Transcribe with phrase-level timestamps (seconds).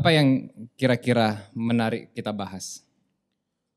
[0.00, 0.48] Apa yang
[0.80, 2.80] kira-kira menarik kita bahas?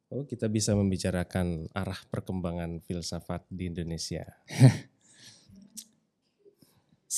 [0.08, 4.23] Oh, kita bisa membicarakan arah perkembangan filsafat di Indonesia.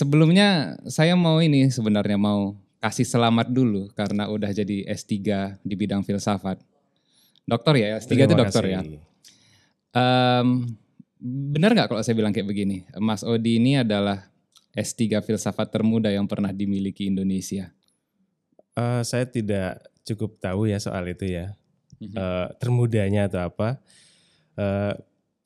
[0.02, 5.14] Sebelumnya saya mau ini sebenarnya mau kasih selamat dulu karena udah jadi S3
[5.62, 6.58] di bidang filsafat.
[7.46, 8.82] Dokter ya, S3 itu dokter ya.
[9.94, 10.66] Um,
[11.54, 12.90] benar nggak kalau saya bilang kayak begini?
[12.98, 14.26] Mas Odi ini adalah
[14.74, 17.70] S3 filsafat termuda yang pernah dimiliki Indonesia.
[18.76, 21.56] Uh, saya tidak cukup tahu ya soal itu ya
[22.16, 23.80] uh, termudanya atau apa.
[24.60, 24.94] Uh,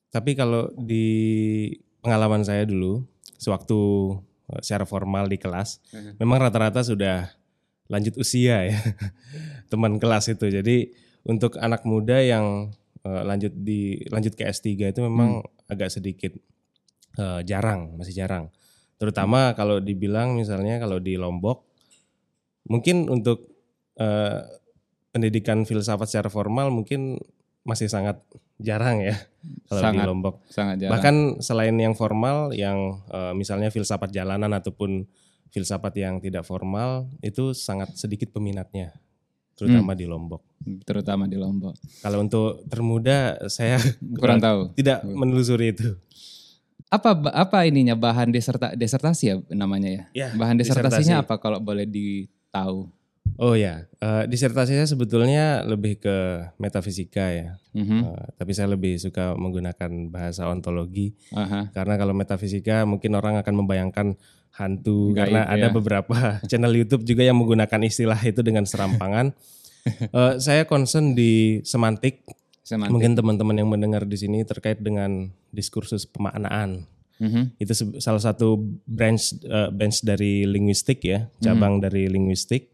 [0.10, 1.70] tapi kalau di
[2.02, 3.06] pengalaman saya dulu,
[3.38, 3.78] sewaktu
[4.66, 6.18] secara formal di kelas, uh-huh.
[6.18, 7.30] memang rata-rata sudah
[7.90, 8.78] lanjut usia ya
[9.72, 10.50] teman kelas itu.
[10.50, 10.90] Jadi
[11.26, 15.72] untuk anak muda yang uh, lanjut di lanjut ke S3 itu memang hmm.
[15.72, 16.34] agak sedikit
[17.20, 18.50] uh, jarang, masih jarang.
[19.00, 19.56] Terutama hmm.
[19.58, 21.69] kalau dibilang misalnya kalau di Lombok,
[22.68, 23.48] mungkin untuk
[24.02, 24.44] uh,
[25.14, 27.20] pendidikan filsafat secara formal mungkin
[27.68, 28.18] masih sangat
[28.60, 29.16] jarang ya
[29.70, 30.36] kalau sangat, di Lombok.
[30.52, 30.92] Sangat jarang.
[30.98, 35.08] Bahkan selain yang formal, yang uh, misalnya filsafat jalanan ataupun
[35.50, 38.94] filsafat yang tidak formal itu sangat sedikit peminatnya,
[39.56, 40.00] terutama hmm.
[40.00, 40.42] di Lombok.
[40.84, 41.74] Terutama di Lombok.
[42.04, 43.80] Kalau untuk termuda, saya
[44.20, 44.76] kurang tahu.
[44.76, 45.96] Tidak menelusuri itu.
[46.90, 50.04] Apa apa ininya bahan deserta, desertasi ya namanya ya?
[50.10, 51.30] ya bahan desertasinya disertasi.
[51.30, 51.86] apa kalau boleh
[52.50, 52.90] ditahu?
[53.40, 56.18] Oh ya, uh, disertasi saya sebetulnya lebih ke
[56.60, 57.56] metafisika ya.
[57.72, 58.02] Mm-hmm.
[58.04, 61.70] Uh, tapi saya lebih suka menggunakan bahasa ontologi uh-huh.
[61.70, 64.08] karena kalau metafisika mungkin orang akan membayangkan
[64.58, 65.56] hantu Gaib, karena ya.
[65.56, 66.18] ada beberapa
[66.50, 69.32] channel YouTube juga yang menggunakan istilah itu dengan serampangan.
[70.12, 72.26] uh, saya concern di semantik.
[72.66, 72.92] semantik.
[72.92, 76.90] Mungkin teman-teman yang mendengar di sini terkait dengan diskursus pemaknaan.
[77.20, 77.44] Mm-hmm.
[77.60, 81.86] Itu salah satu branch uh, branch dari linguistik ya, cabang mm-hmm.
[81.86, 82.72] dari linguistik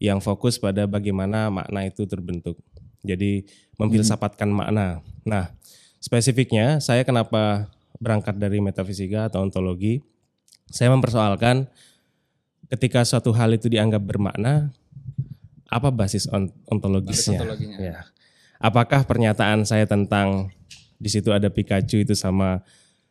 [0.00, 2.56] yang fokus pada bagaimana makna itu terbentuk.
[3.04, 3.44] Jadi
[3.76, 4.56] memfilsafatkan hmm.
[4.56, 4.86] makna.
[5.24, 5.52] Nah,
[6.00, 7.68] spesifiknya saya kenapa
[8.00, 10.00] berangkat dari metafisika atau ontologi?
[10.68, 11.68] Saya mempersoalkan
[12.72, 14.72] ketika suatu hal itu dianggap bermakna,
[15.68, 16.28] apa basis
[16.68, 17.44] ontologisnya?
[17.44, 18.04] Basis ya.
[18.60, 20.52] Apakah pernyataan saya tentang
[21.00, 22.60] di situ ada Pikachu itu sama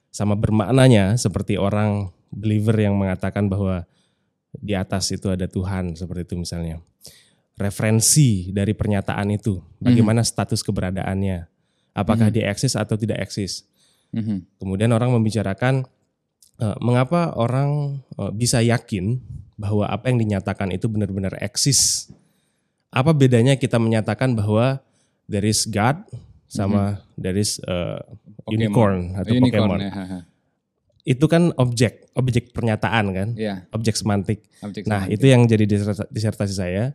[0.09, 3.85] sama bermaknanya seperti orang believer yang mengatakan bahwa
[4.53, 6.81] di atas itu ada Tuhan seperti itu misalnya.
[7.59, 10.31] Referensi dari pernyataan itu, bagaimana mm-hmm.
[10.31, 11.43] status keberadaannya,
[11.91, 12.47] apakah mm-hmm.
[12.47, 13.67] dia eksis atau tidak eksis.
[14.15, 14.63] Mm-hmm.
[14.63, 15.83] Kemudian orang membicarakan
[16.63, 19.19] uh, mengapa orang uh, bisa yakin
[19.59, 22.07] bahwa apa yang dinyatakan itu benar-benar eksis.
[22.95, 24.79] Apa bedanya kita menyatakan bahwa
[25.27, 25.99] there is God
[26.49, 27.21] sama mm-hmm.
[27.21, 28.01] there is uh,
[28.49, 29.79] unicorn atau unicorn, Pokemon.
[29.85, 30.25] Ya
[31.09, 33.65] itu kan objek, objek pernyataan kan, yeah.
[33.73, 34.45] objek semantik.
[34.61, 35.65] Objek nah itu yang jadi
[36.13, 36.93] disertasi saya.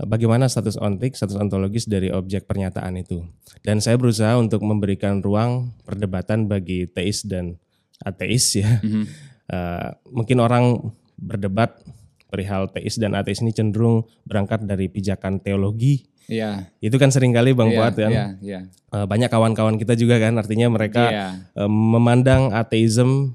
[0.00, 3.20] Bagaimana status ontik, status ontologis dari objek pernyataan itu.
[3.60, 7.60] Dan saya berusaha untuk memberikan ruang perdebatan bagi teis dan
[8.00, 8.80] ateis ya.
[8.80, 9.04] Mm -hmm.
[9.52, 10.80] uh, mungkin orang
[11.20, 11.84] berdebat
[12.32, 16.08] perihal teis dan ateis ini cenderung berangkat dari pijakan teologi.
[16.30, 16.70] Iya.
[16.78, 18.12] Itu kan sering kali Bang yeah, Fuad kan.
[18.14, 18.62] Yeah, yeah.
[18.94, 21.30] Uh, banyak kawan-kawan kita juga kan artinya mereka yeah.
[21.58, 23.34] uh, memandang ateisme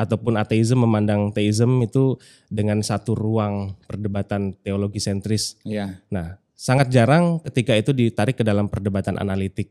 [0.00, 2.16] ataupun ateisme memandang teisme itu
[2.48, 5.60] dengan satu ruang perdebatan teologi sentris.
[5.68, 6.00] Ya.
[6.08, 9.68] Nah, sangat jarang ketika itu ditarik ke dalam perdebatan analitik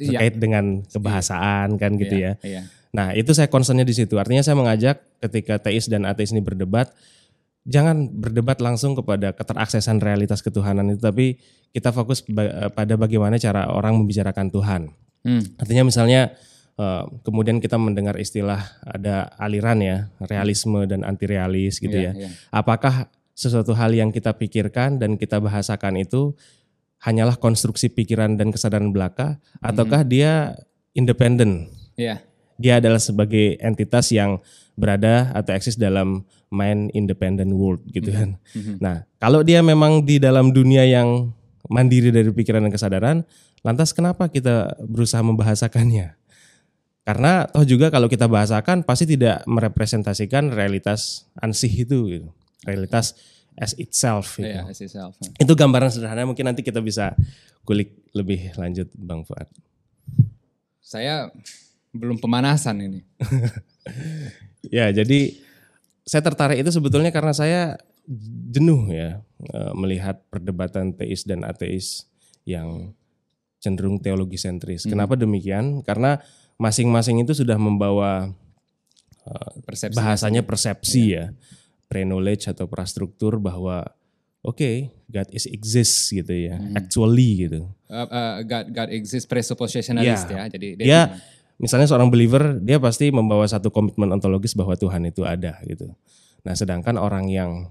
[0.00, 0.16] iya.
[0.16, 0.40] terkait ya.
[0.40, 2.40] dengan kebahasaan kan gitu ya.
[2.40, 2.64] ya.
[2.92, 4.20] Nah, itu saya concernnya di situ.
[4.20, 6.92] Artinya saya mengajak ketika teis dan ateis ini berdebat,
[7.64, 11.26] jangan berdebat langsung kepada keteraksesan realitas ketuhanan itu, tapi
[11.72, 12.22] kita fokus
[12.74, 14.82] pada bagaimana cara orang membicarakan Tuhan.
[15.22, 15.42] Hmm.
[15.58, 16.34] Artinya misalnya
[16.72, 22.24] Uh, kemudian kita mendengar istilah ada aliran ya realisme dan anti realis gitu yeah, ya.
[22.24, 22.32] Yeah.
[22.48, 26.32] Apakah sesuatu hal yang kita pikirkan dan kita bahasakan itu
[27.04, 30.16] hanyalah konstruksi pikiran dan kesadaran belaka ataukah mm -hmm.
[30.16, 30.32] dia
[30.96, 31.68] independen?
[32.00, 32.24] Yeah.
[32.62, 34.38] Dia adalah sebagai entitas yang
[34.78, 38.38] berada atau eksis dalam mind independent world gitu kan.
[38.54, 38.76] Mm -hmm.
[38.78, 41.34] Nah, kalau dia memang di dalam dunia yang
[41.66, 43.16] mandiri dari pikiran dan kesadaran,
[43.66, 46.14] lantas kenapa kita berusaha membahasakannya?
[47.02, 52.28] Karena toh juga kalau kita bahasakan pasti tidak merepresentasikan realitas ansih itu gitu.
[52.62, 53.18] Realitas
[53.58, 54.46] as itself gitu.
[54.46, 55.18] Yeah, as itself.
[55.34, 57.18] Itu gambaran sederhana mungkin nanti kita bisa
[57.66, 59.50] kulik lebih lanjut Bang Fuad.
[60.78, 61.34] Saya
[61.92, 63.00] belum pemanasan ini.
[64.76, 65.36] ya, jadi
[66.02, 67.76] saya tertarik itu sebetulnya karena saya
[68.50, 72.10] jenuh ya eh, melihat perdebatan teis dan ateis
[72.42, 72.90] yang
[73.62, 74.82] cenderung teologi sentris.
[74.82, 74.98] Hmm.
[74.98, 75.86] Kenapa demikian?
[75.86, 76.18] Karena
[76.58, 78.34] masing-masing itu sudah membawa
[79.22, 83.86] uh, persepsi bahasanya persepsi ya, ya pre-knowledge atau prastruktur bahwa
[84.42, 86.74] oke okay, God is exists gitu ya, hmm.
[86.74, 87.70] actually gitu.
[87.86, 90.42] Uh, uh, God God exists presuppositionalist ya.
[90.42, 90.44] ya.
[90.50, 91.02] Jadi dia, dia
[91.62, 95.94] misalnya seorang believer dia pasti membawa satu komitmen ontologis bahwa Tuhan itu ada gitu.
[96.42, 97.70] Nah, sedangkan orang yang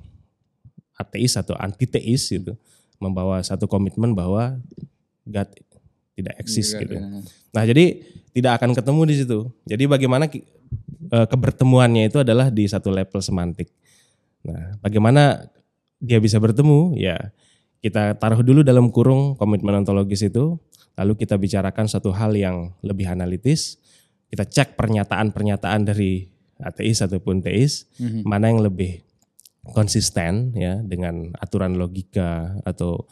[0.95, 2.55] ateis atau antiteis gitu
[3.03, 4.55] membawa satu komitmen bahwa
[5.27, 5.49] God
[6.15, 6.95] tidak eksis gitu.
[6.95, 7.03] Ya.
[7.51, 7.99] Nah, jadi
[8.31, 9.39] tidak akan ketemu di situ.
[9.67, 10.31] Jadi bagaimana
[11.11, 13.67] uh, kebertemuannya itu adalah di satu level semantik.
[14.47, 15.51] Nah, bagaimana
[16.01, 17.29] dia bisa bertemu ya
[17.81, 20.57] kita taruh dulu dalam kurung komitmen ontologis itu
[20.97, 23.80] lalu kita bicarakan satu hal yang lebih analitis
[24.31, 26.31] kita cek pernyataan-pernyataan dari
[26.61, 28.23] ateis ataupun teis mm-hmm.
[28.23, 29.03] mana yang lebih
[29.75, 33.05] konsisten ya dengan aturan logika atau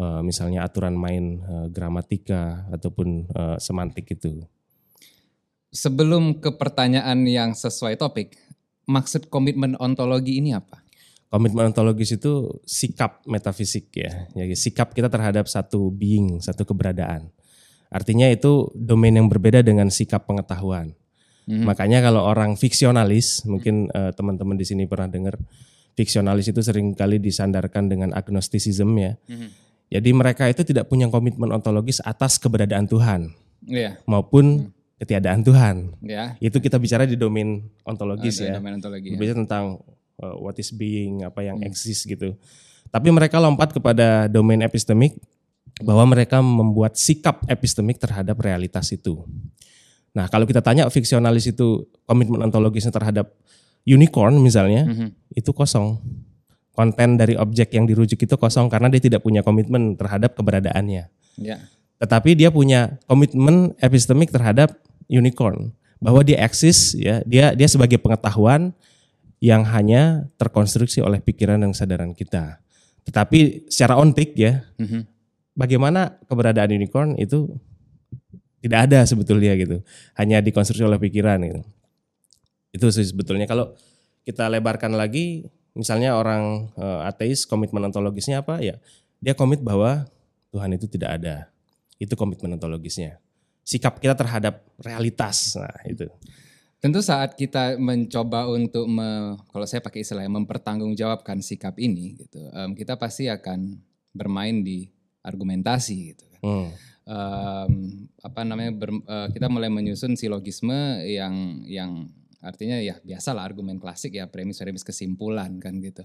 [0.00, 4.42] uh, misalnya aturan main uh, gramatika ataupun uh, semantik itu.
[5.72, 8.36] Sebelum ke pertanyaan yang sesuai topik,
[8.84, 10.82] maksud komitmen ontologi ini apa?
[11.32, 14.28] komitmen ontologis itu sikap metafisik ya.
[14.36, 17.32] Jadi sikap kita terhadap satu being, satu keberadaan.
[17.92, 20.96] Artinya itu domain yang berbeda dengan sikap pengetahuan.
[21.44, 21.68] Hmm.
[21.68, 25.36] Makanya kalau orang fiksionalis, mungkin uh, teman-teman di sini pernah dengar,
[25.92, 29.12] fiksionalis itu sering kali disandarkan dengan agnostisism ya.
[29.28, 29.52] Hmm.
[29.92, 33.28] Jadi mereka itu tidak punya komitmen ontologis atas keberadaan Tuhan,
[33.68, 34.00] yeah.
[34.08, 35.04] maupun hmm.
[35.04, 35.92] ketiadaan Tuhan.
[36.00, 36.40] Yeah.
[36.40, 38.56] Itu kita bicara di domain ontologis oh, ya.
[38.56, 39.20] Domain ontologi, ya.
[39.20, 39.84] Bicara tentang
[40.16, 41.68] uh, what is being, apa yang hmm.
[41.68, 42.32] exist gitu.
[42.88, 45.20] Tapi mereka lompat kepada domain epistemik
[45.80, 49.24] bahwa mereka membuat sikap epistemik terhadap realitas itu.
[50.12, 53.32] Nah, kalau kita tanya fiksionalis itu komitmen ontologisnya terhadap
[53.88, 55.08] unicorn misalnya, mm -hmm.
[55.32, 55.96] itu kosong.
[56.72, 61.08] Konten dari objek yang dirujuk itu kosong karena dia tidak punya komitmen terhadap keberadaannya.
[61.40, 61.60] Yeah.
[62.00, 64.72] Tetapi dia punya komitmen epistemik terhadap
[65.08, 68.72] unicorn bahwa dia eksis ya, dia dia sebagai pengetahuan
[69.42, 72.62] yang hanya terkonstruksi oleh pikiran dan kesadaran kita.
[73.02, 75.02] Tetapi secara ontik ya, mm-hmm.
[75.52, 77.48] Bagaimana keberadaan unicorn itu
[78.62, 79.82] tidak ada sebetulnya gitu,
[80.14, 81.60] hanya dikonstruksi oleh pikiran gitu.
[82.72, 83.74] Itu sebetulnya kalau
[84.22, 88.78] kita lebarkan lagi, misalnya orang uh, ateis komitmen ontologisnya apa ya?
[89.18, 90.06] Dia komit bahwa
[90.54, 91.36] Tuhan itu tidak ada.
[91.98, 93.18] Itu komitmen ontologisnya.
[93.62, 96.06] Sikap kita terhadap realitas, nah itu.
[96.82, 102.74] Tentu saat kita mencoba untuk me, kalau saya pakai istilah mempertanggungjawabkan sikap ini gitu, um,
[102.74, 103.78] kita pasti akan
[104.10, 104.90] bermain di
[105.22, 106.40] argumentasi gitu kan.
[106.42, 106.68] Hmm.
[107.02, 107.72] Um,
[108.22, 112.06] apa namanya ber, uh, kita mulai menyusun silogisme yang yang
[112.42, 116.02] artinya ya biasalah argumen klasik ya premis-premis kesimpulan kan gitu.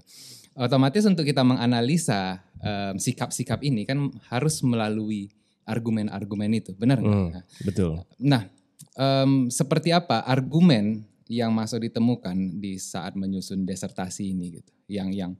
[0.54, 5.30] Otomatis untuk kita menganalisa um, sikap-sikap ini kan harus melalui
[5.68, 7.44] argumen-argumen itu, benar nggak?
[7.44, 7.92] Hmm, betul.
[8.22, 8.48] Nah,
[8.96, 15.32] um, seperti apa argumen yang masuk ditemukan di saat menyusun desertasi ini gitu yang yang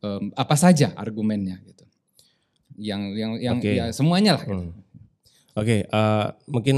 [0.00, 1.83] um, apa saja argumennya gitu
[2.78, 3.78] yang yang yang okay.
[3.78, 4.54] ya semuanya lah gitu.
[4.54, 4.70] hmm.
[5.54, 6.76] oke okay, uh, eh, mungkin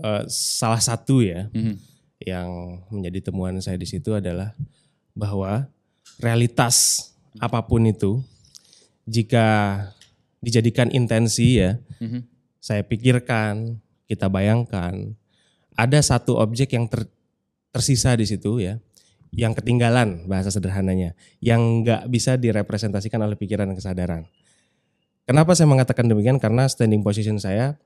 [0.00, 1.76] uh, salah satu ya hmm.
[2.24, 2.48] yang
[2.88, 4.56] menjadi temuan saya di situ adalah
[5.12, 5.68] bahwa
[6.20, 7.08] realitas
[7.42, 8.22] apa pun itu
[9.04, 9.80] jika
[10.40, 12.24] dijadikan intensi ya hmm.
[12.62, 15.16] saya pikirkan kita bayangkan
[15.74, 17.10] ada satu objek yang ter,
[17.74, 18.78] tersisa di situ ya,
[19.34, 24.22] yang ketinggalan bahasa sederhananya, yang nggak bisa direpresentasikan oleh pikiran dan kesadaran.
[25.24, 26.36] Kenapa saya mengatakan demikian?
[26.36, 27.80] Karena standing position saya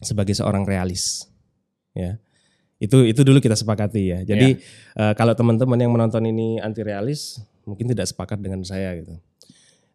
[0.00, 1.28] sebagai seorang realis,
[1.92, 2.16] ya.
[2.78, 4.18] Itu itu dulu kita sepakati ya.
[4.22, 5.10] Jadi yeah.
[5.10, 9.18] uh, kalau teman-teman yang menonton ini anti realis, mungkin tidak sepakat dengan saya gitu.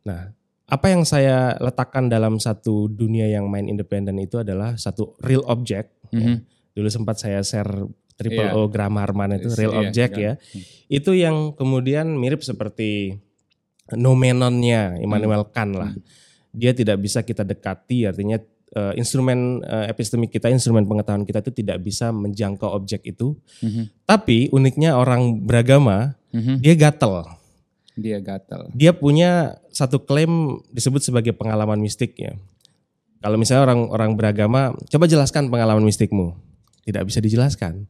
[0.04, 0.36] Nah,
[0.68, 5.90] apa yang saya letakkan dalam satu dunia yang main independen itu adalah satu real object.
[6.12, 6.20] Mm -hmm.
[6.20, 7.70] ya mhm dulu sempat saya share
[8.18, 8.58] triple yeah.
[8.58, 10.36] O grammar man itu real yeah, object yeah.
[10.38, 10.62] ya.
[10.90, 13.18] Itu yang kemudian mirip seperti
[13.94, 15.54] nomenonnya Immanuel hmm.
[15.54, 15.92] Kant lah.
[15.94, 16.04] Hmm.
[16.54, 18.38] Dia tidak bisa kita dekati artinya
[18.78, 23.34] uh, instrumen uh, epistemik kita, instrumen pengetahuan kita itu tidak bisa menjangkau objek itu.
[23.62, 23.90] Hmm.
[24.06, 26.62] Tapi uniknya orang beragama, hmm.
[26.62, 27.26] dia gatel.
[27.94, 28.74] Dia gatel.
[28.74, 32.34] Dia punya satu klaim disebut sebagai pengalaman mistik ya.
[33.22, 36.36] Kalau misalnya orang orang beragama, coba jelaskan pengalaman mistikmu
[36.84, 37.88] tidak bisa dijelaskan.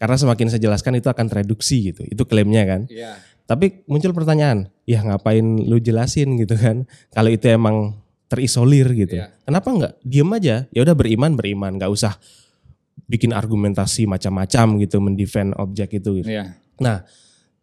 [0.00, 2.02] Karena semakin saya jelaskan itu akan tereduksi gitu.
[2.10, 2.90] Itu klaimnya kan.
[2.90, 3.22] Yeah.
[3.46, 6.90] Tapi muncul pertanyaan, ya ngapain lu jelasin gitu kan?
[7.14, 8.01] Kalau itu emang
[8.32, 9.20] terisolir gitu.
[9.20, 9.36] Yeah.
[9.44, 10.56] Kenapa enggak diem aja?
[10.72, 12.16] Ya udah beriman beriman, nggak usah
[13.04, 16.24] bikin argumentasi macam-macam gitu mendefend objek itu.
[16.24, 16.32] Gitu.
[16.32, 16.56] Yeah.
[16.80, 17.04] Nah,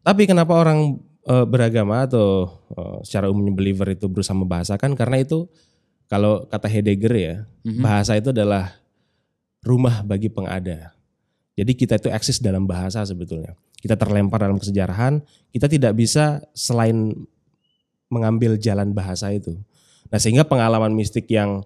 [0.06, 5.50] tapi kenapa orang e, beragama atau e, secara umumnya believer itu berusaha membahasakan karena itu
[6.06, 7.36] kalau kata Heidegger ya,
[7.66, 7.82] mm -hmm.
[7.82, 8.78] bahasa itu adalah
[9.66, 10.94] rumah bagi pengada.
[11.58, 13.58] Jadi kita itu eksis dalam bahasa sebetulnya.
[13.78, 15.20] Kita terlempar dalam kesejarahan,
[15.52, 17.14] kita tidak bisa selain
[18.10, 19.60] mengambil jalan bahasa itu.
[20.10, 21.62] Nah sehingga pengalaman mistik yang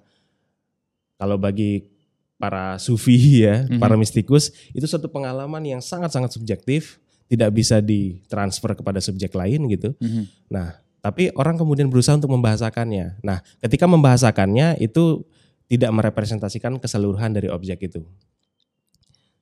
[1.20, 1.88] kalau bagi
[2.36, 3.16] para sufi
[3.48, 3.80] ya, mm-hmm.
[3.80, 7.00] para mistikus itu suatu pengalaman yang sangat-sangat subjektif,
[7.32, 9.96] tidak bisa ditransfer kepada subjek lain gitu.
[9.96, 10.24] Mm-hmm.
[10.52, 13.24] Nah, tapi orang kemudian berusaha untuk membahasakannya.
[13.24, 15.24] Nah, ketika membahasakannya itu
[15.72, 18.04] tidak merepresentasikan keseluruhan dari objek itu.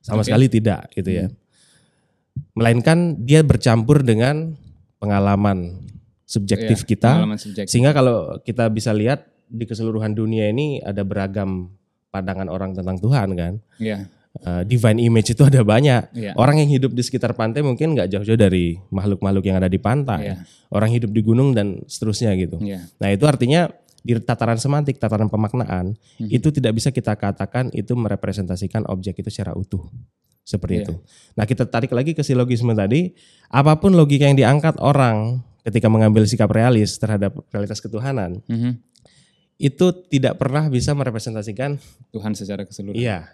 [0.02, 0.34] Sama okay.
[0.34, 1.26] sekali tidak gitu ya.
[1.30, 1.34] Mm.
[2.56, 4.56] Melainkan dia bercampur dengan
[4.96, 5.84] pengalaman
[6.32, 7.12] subjektif yeah, kita.
[7.36, 7.68] Subjektif.
[7.68, 11.68] Sehingga kalau kita bisa lihat di keseluruhan dunia ini ada beragam
[12.08, 13.52] pandangan orang tentang Tuhan kan.
[13.76, 14.08] Yeah.
[14.32, 16.08] Uh, divine image itu ada banyak.
[16.16, 16.32] Yeah.
[16.40, 20.32] Orang yang hidup di sekitar pantai mungkin nggak jauh-jauh dari makhluk-makhluk yang ada di pantai.
[20.32, 20.48] Yeah.
[20.72, 22.56] Orang hidup di gunung dan seterusnya gitu.
[22.64, 22.88] Yeah.
[22.96, 23.68] Nah itu artinya
[24.00, 26.32] di tataran semantik, tataran pemaknaan mm-hmm.
[26.32, 29.84] itu tidak bisa kita katakan itu merepresentasikan objek itu secara utuh.
[30.48, 30.84] Seperti yeah.
[30.88, 30.94] itu.
[31.36, 33.12] Nah kita tarik lagi ke silogisme tadi.
[33.52, 38.42] Apa pun logika yang diangkat orang ketika mengambil sikap realis terhadap realitas ketuhanan.
[38.46, 38.92] Mm-hmm
[39.62, 41.78] itu tidak pernah bisa merepresentasikan
[42.10, 42.98] Tuhan secara keseluruhan.
[42.98, 43.30] Iya.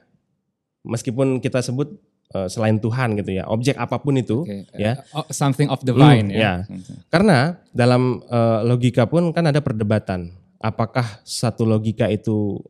[0.84, 1.96] Meskipun kita sebut
[2.36, 4.68] uh, selain Tuhan gitu ya, objek apa pun itu okay.
[4.76, 5.00] ya.
[5.16, 6.68] Uh, something of divine hmm, ya.
[6.68, 6.76] ya.
[7.08, 10.36] Karena dalam uh, logika pun kan ada perdebatan.
[10.60, 12.60] Apakah satu logika itu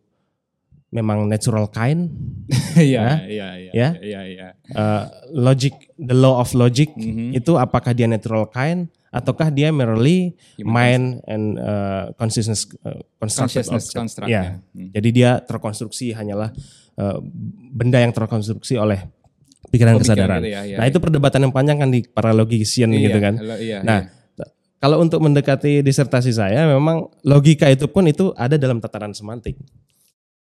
[0.88, 2.09] memang natural kind?
[2.78, 3.71] Iya, iya, iya.
[3.75, 3.88] Ya.
[3.99, 4.49] Iya, iya.
[4.71, 7.28] Uh, logic the law of logic mm -hmm.
[7.35, 14.28] itu apakah dia natural kind ataukah dia merely mind and uh, consciousness uh, consciousness construct
[14.28, 14.61] ya.
[14.76, 14.92] Hmm.
[14.92, 16.52] Jadi dia terkonstruksi hanyalah
[17.00, 17.18] uh,
[17.73, 19.09] benda yang terkonstruksi oleh
[19.73, 20.40] pikiran oh, kesadaran.
[20.45, 20.90] Gitu ya, ya, nah, ya.
[20.92, 23.35] itu perdebatan yang panjang kan di para logician iya, gitu kan.
[23.40, 24.47] Iya, nah, iya.
[24.80, 29.57] kalau untuk mendekati disertasi saya memang logika itu pun itu ada dalam tataran semantik.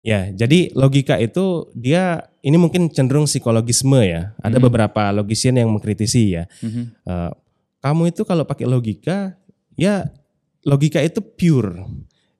[0.00, 4.33] Ya, jadi logika itu dia ini mungkin cenderung psikologisme ya.
[4.40, 4.64] Ada mm -hmm.
[4.64, 6.49] beberapa logician yang mengkritisi ya.
[6.64, 6.85] Mm -hmm.
[7.04, 7.30] uh,
[7.85, 9.37] kamu itu kalau pakai logika,
[9.76, 10.09] ya
[10.64, 11.85] logika itu pure.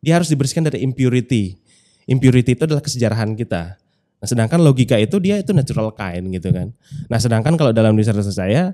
[0.01, 1.61] Dia harus dibersihkan dari impurity.
[2.09, 3.77] Impurity itu adalah kesejarahan kita.
[4.21, 6.73] Nah, sedangkan logika itu dia itu natural kind gitu kan.
[7.09, 8.73] Nah, sedangkan kalau dalam disertasi saya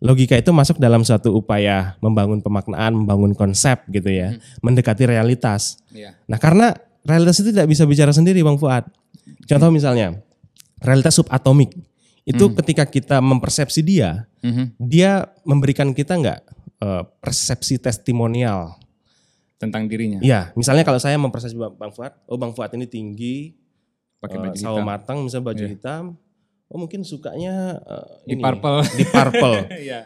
[0.00, 4.64] logika itu masuk dalam suatu upaya membangun pemaknaan, membangun konsep gitu ya, hmm.
[4.64, 5.80] mendekati realitas.
[5.92, 6.16] Yeah.
[6.24, 6.72] Nah, karena
[7.04, 8.88] realitas itu tidak bisa bicara sendiri, Bang Fuad.
[9.46, 9.76] Contoh hmm.
[9.76, 10.08] misalnya,
[10.80, 11.76] realitas subatomik
[12.28, 12.54] itu hmm.
[12.62, 14.76] ketika kita mempersepsi dia, hmm.
[14.76, 16.40] dia memberikan kita nggak
[16.84, 18.76] uh, persepsi testimonial
[19.60, 20.20] tentang dirinya.
[20.24, 23.56] Iya, misalnya kalau saya mempersepsi Bang Fuad, oh Bang Fuad ini tinggi,
[24.20, 24.88] pakai uh, baju sawo hitam.
[24.88, 25.72] matang, misalnya baju yeah.
[25.72, 26.02] hitam,
[26.70, 29.54] oh mungkin sukanya uh, di ini, purple, di purple.
[29.90, 30.04] yeah.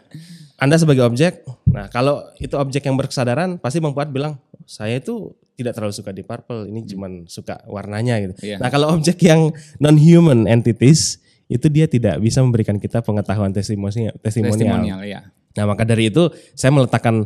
[0.55, 5.35] Anda sebagai objek, nah kalau itu objek yang berkesadaran, pasti Bang Fuad bilang, saya itu
[5.55, 6.89] tidak terlalu suka di purple, ini hmm.
[6.91, 8.33] cuman suka warnanya gitu.
[8.43, 8.59] Yeah.
[8.59, 14.13] Nah kalau objek yang non human entities itu dia tidak bisa memberikan kita pengetahuan testimonial.
[14.19, 15.31] testimonial ya.
[15.55, 17.25] Nah maka dari itu saya meletakkan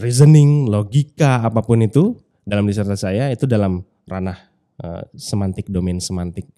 [0.00, 4.38] reasoning, logika apa pun itu dalam disertasi saya itu dalam ranah
[4.80, 6.48] uh, semantik, domain semantik.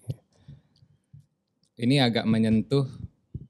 [1.73, 2.87] Ini agak menyentuh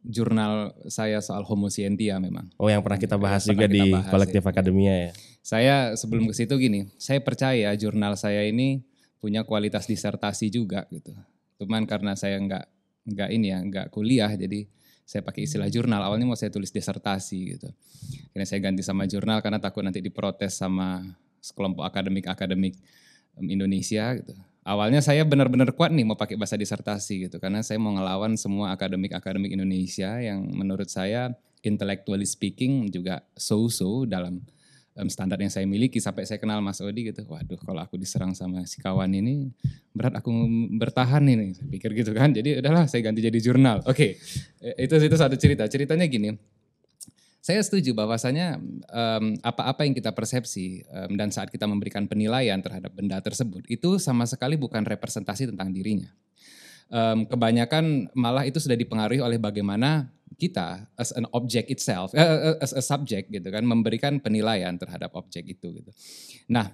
[0.04, 2.52] jurnal saya soal Homo scientia memang.
[2.60, 4.50] Oh yang pernah kita bahas juga kita di bahas, kolektif ya.
[4.52, 5.12] akademia ya.
[5.44, 8.80] Saya sebelum ke situ gini, saya percaya jurnal saya ini
[9.20, 11.12] punya kualitas disertasi juga gitu.
[11.60, 12.66] Cuman karena saya nggak
[13.12, 14.64] nggak ini ya, nggak kuliah jadi
[15.04, 16.00] saya pakai istilah jurnal.
[16.00, 17.68] Awalnya mau saya tulis disertasi gitu.
[18.32, 21.04] Akhirnya saya ganti sama jurnal karena takut nanti diprotes sama
[21.44, 22.80] sekelompok akademik-akademik
[23.44, 24.32] Indonesia gitu.
[24.64, 28.72] Awalnya saya benar-benar kuat nih mau pakai bahasa disertasi gitu karena saya mau ngelawan semua
[28.72, 31.36] akademik-akademik Indonesia yang menurut saya
[31.68, 34.40] intellectually speaking juga so-so dalam
[34.98, 37.26] um, standar yang saya miliki sampai saya kenal Mas Odi gitu.
[37.26, 39.50] Waduh, kalau aku diserang sama si kawan ini
[39.94, 40.32] berat aku
[40.78, 41.54] bertahan ini.
[41.58, 42.34] Saya pikir gitu kan.
[42.34, 43.82] Jadi udahlah saya ganti jadi jurnal.
[43.86, 44.18] Oke.
[44.62, 44.82] Okay.
[44.86, 45.66] Itu itu satu cerita.
[45.70, 46.34] Ceritanya gini.
[47.44, 48.56] Saya setuju bahwasanya
[48.88, 54.00] um, apa-apa yang kita persepsi um, dan saat kita memberikan penilaian terhadap benda tersebut itu
[54.00, 56.08] sama sekali bukan representasi tentang dirinya.
[56.94, 62.70] Um, kebanyakan malah itu sudah dipengaruhi oleh bagaimana kita as an object itself, uh, as
[62.70, 65.90] a subject gitu kan, memberikan penilaian terhadap objek itu gitu.
[66.54, 66.70] Nah,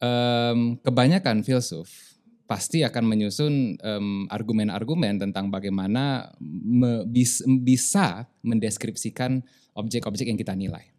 [0.00, 3.80] um, kebanyakan filsuf pasti akan menyusun
[4.28, 9.40] argumen-argumen tentang bagaimana me, bis, bisa mendeskripsikan
[9.72, 10.92] objek-objek yang kita nilai.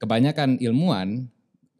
[0.00, 1.28] Kebanyakan ilmuwan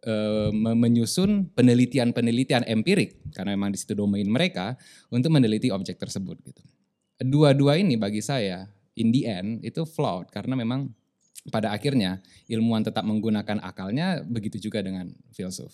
[0.06, 4.78] uh, menyusun penelitian-penelitian empirik karena memang di situ domain mereka
[5.12, 6.62] untuk meneliti objek tersebut gitu.
[7.20, 10.88] Dua-dua ini bagi saya in the end itu flawed karena memang
[11.50, 12.18] pada akhirnya
[12.50, 15.70] ilmuwan tetap menggunakan akalnya begitu juga dengan filsuf.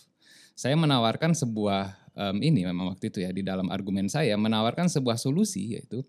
[0.53, 5.17] Saya menawarkan sebuah um, ini memang waktu itu ya di dalam argumen saya menawarkan sebuah
[5.17, 6.05] solusi yaitu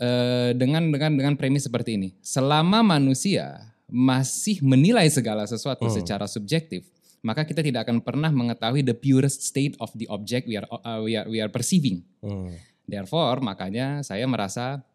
[0.00, 2.08] uh, dengan dengan dengan premis seperti ini.
[2.24, 5.94] Selama manusia masih menilai segala sesuatu hmm.
[5.94, 6.88] secara subjektif,
[7.26, 11.02] maka kita tidak akan pernah mengetahui the purest state of the object we are uh,
[11.02, 12.06] we are we are perceiving.
[12.22, 12.54] Hmm.
[12.86, 14.86] Therefore, makanya saya merasa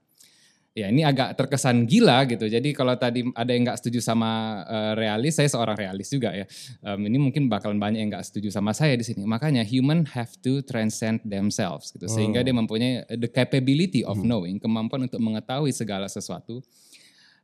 [0.71, 2.47] ya ini agak terkesan gila gitu.
[2.47, 6.47] Jadi kalau tadi ada yang nggak setuju sama uh, realis, saya seorang realis juga ya.
[6.79, 9.27] Um, ini mungkin bakalan banyak yang nggak setuju sama saya di sini.
[9.27, 12.45] Makanya human have to transcend themselves gitu, sehingga oh.
[12.47, 14.27] dia mempunyai the capability of hmm.
[14.31, 16.63] knowing, kemampuan untuk mengetahui segala sesuatu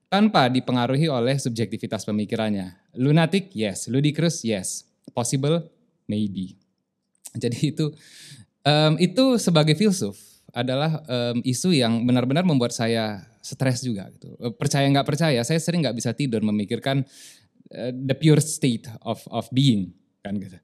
[0.08, 2.76] tanpa dipengaruhi oleh subjektivitas pemikirannya.
[2.96, 3.92] Lunatic, yes.
[3.92, 4.88] Ludicrous, yes.
[5.12, 5.68] Possible,
[6.08, 6.56] maybe.
[7.42, 7.92] Jadi itu
[8.64, 10.16] um, itu sebagai filsuf
[10.56, 14.34] adalah um, isu yang benar-benar membuat saya stres juga gitu.
[14.42, 17.04] Eh, percaya nggak percaya, saya sering nggak bisa tidur memikirkan
[17.76, 19.92] uh, the pure state of of being
[20.24, 20.60] kan gitu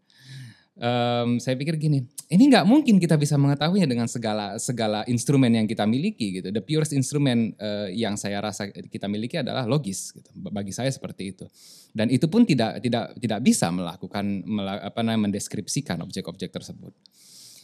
[0.78, 5.68] um, saya pikir gini, ini nggak mungkin kita bisa mengetahuinya dengan segala segala instrumen yang
[5.70, 6.50] kita miliki gitu.
[6.50, 10.30] The purest instrumen uh, yang saya rasa kita miliki adalah logis gitu.
[10.34, 11.46] Bagi saya seperti itu.
[11.94, 14.42] Dan itu pun tidak tidak tidak bisa melakukan
[14.82, 16.94] apa namanya mendeskripsikan objek-objek tersebut.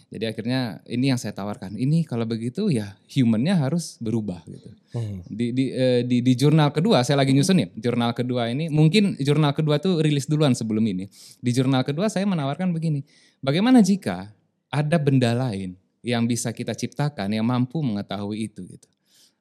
[0.10, 1.78] Jadi akhirnya ini yang saya tawarkan.
[1.78, 4.70] Ini kalau begitu ya humannya harus berubah gitu.
[4.98, 5.22] Hmm.
[5.30, 7.70] Di, di, eh, di di jurnal kedua saya lagi nyusun ya.
[7.78, 11.06] Jurnal kedua ini mungkin jurnal kedua tuh rilis duluan sebelum ini.
[11.38, 13.06] Di jurnal kedua saya menawarkan begini.
[13.38, 14.34] Bagaimana jika
[14.74, 18.90] ada benda lain yang bisa kita ciptakan yang mampu mengetahui itu gitu.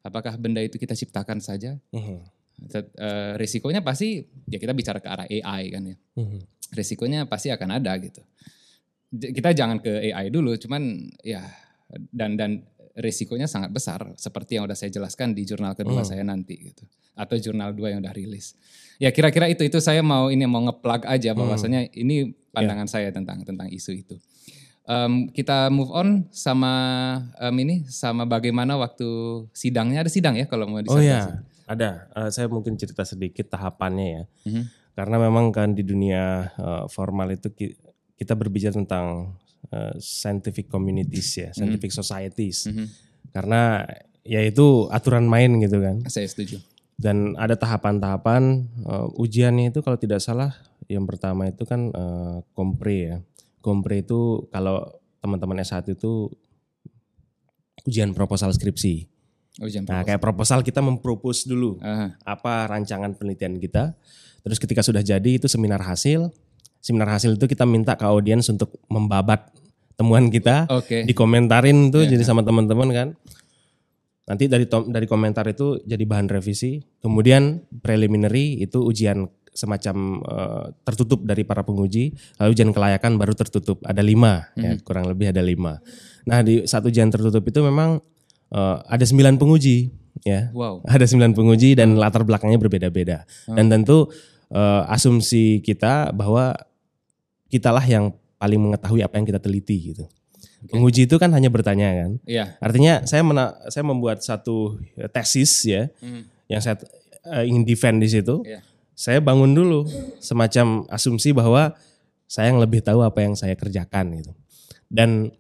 [0.05, 1.81] Apakah benda itu kita ciptakan saja?
[1.97, 2.21] Hmm.
[2.59, 5.97] Uh, risikonya pasti ya kita bicara ke arah AI kan ya.
[6.13, 6.45] Hmm.
[6.77, 8.21] Risikonya pasti akan ada gitu
[9.13, 11.45] kita jangan ke AI dulu, cuman ya
[12.13, 16.09] dan dan risikonya sangat besar seperti yang udah saya jelaskan di jurnal kedua hmm.
[16.11, 16.85] saya nanti gitu
[17.15, 18.59] atau jurnal dua yang udah rilis.
[18.99, 21.39] Ya kira-kira itu itu saya mau ini mau ngeplug aja hmm.
[21.39, 22.03] bahwasanya hmm.
[22.07, 22.17] ini
[22.51, 22.95] pandangan yeah.
[22.95, 24.17] saya tentang tentang isu itu.
[24.89, 26.73] Um, kita move on sama
[27.37, 29.07] um, ini sama bagaimana waktu
[29.53, 30.97] sidangnya ada sidang ya kalau mau disertasi.
[30.97, 32.09] Oh iya, ada.
[32.17, 34.23] Uh, saya mungkin cerita sedikit tahapannya ya.
[34.49, 34.65] Mm -hmm.
[34.97, 37.53] Karena memang kan di dunia uh, formal itu
[38.19, 39.39] kita berbicara tentang
[39.71, 41.99] uh, scientific communities ya, scientific hmm.
[42.03, 42.67] societies.
[42.67, 42.91] Hmm.
[43.31, 43.87] Karena
[44.27, 46.03] ya itu aturan main gitu kan.
[46.11, 46.59] Saya setuju.
[46.99, 50.51] Dan ada tahapan-tahapan uh, ujiannya itu kalau tidak salah
[50.91, 53.17] yang pertama itu kan uh, kompre ya.
[53.63, 54.83] Kompre itu kalau
[55.23, 56.27] teman-teman S1 itu
[57.87, 59.07] ujian proposal skripsi.
[59.63, 59.95] Ujian proposal.
[59.95, 62.19] Nah, kayak proposal kita mempropos dulu Aha.
[62.27, 63.95] apa rancangan penelitian kita.
[64.43, 66.31] Terus ketika sudah jadi itu seminar hasil,
[66.79, 69.51] seminar hasil itu kita minta ke audiens untuk membabat
[69.99, 71.03] temuan kita, okay.
[71.03, 72.15] dikomentarin tuh yeah.
[72.15, 73.09] jadi sama teman-teman kan.
[74.29, 76.79] Nanti dari dari komentar itu jadi bahan revisi.
[77.01, 82.15] Kemudian preliminary itu ujian semacam uh, tertutup dari para penguji.
[82.39, 83.83] Lalu ujian kelayakan baru tertutup.
[83.83, 84.63] Ada lima, mm -hmm.
[84.63, 84.81] ya mhm.
[84.85, 85.81] kurang lebih ada lima.
[86.29, 87.99] Nah di satu ujian tertutup itu memang
[88.53, 89.91] uh, ada sembilan penguji,
[90.23, 90.53] ya.
[90.53, 90.85] Wow.
[90.85, 93.25] Ada sembilan penguji dan latar belakangnya berbeda-beda.
[93.49, 93.57] Hmm.
[93.57, 94.13] Dan tentu
[94.53, 96.53] uh, asumsi kita bahwa
[97.49, 100.05] kitalah yang paling mengetahui apa yang kita teliti gitu.
[100.59, 100.75] Okay.
[100.75, 102.11] Penguji itu kan hanya bertanya kan.
[102.27, 102.59] Iya.
[102.63, 104.79] Artinya saya mena saya membuat satu
[105.11, 106.23] tesis ya mm.
[106.51, 106.79] yang saya
[107.27, 108.43] uh, ingin defend di situ.
[108.47, 108.63] Yeah.
[108.99, 109.87] Saya bangun dulu
[110.19, 111.79] semacam asumsi bahwa
[112.27, 114.33] saya yang lebih tahu apa yang saya kerjakan gitu.
[114.91, 115.31] Dan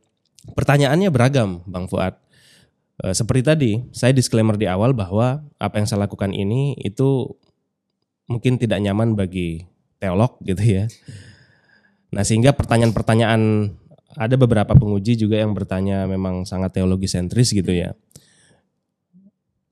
[0.55, 2.15] pertanyaannya beragam, Bang Fuad.
[3.03, 7.35] Uh, seperti tadi, saya disclaimer di awal bahwa apa yang saya lakukan ini itu
[8.31, 9.67] mungkin tidak nyaman bagi
[9.99, 10.85] teolog gitu ya.
[12.13, 13.73] Nah sehingga pertanyaan-pertanyaan
[14.17, 17.93] ada beberapa penguji juga yang bertanya memang sangat teologi sentris gitu ya.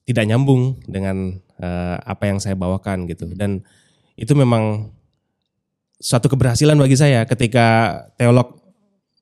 [0.07, 3.27] Tidak nyambung dengan uh, apa yang saya bawakan gitu.
[3.35, 3.65] Dan
[4.15, 4.93] itu memang
[5.99, 8.61] suatu keberhasilan bagi saya ketika teolog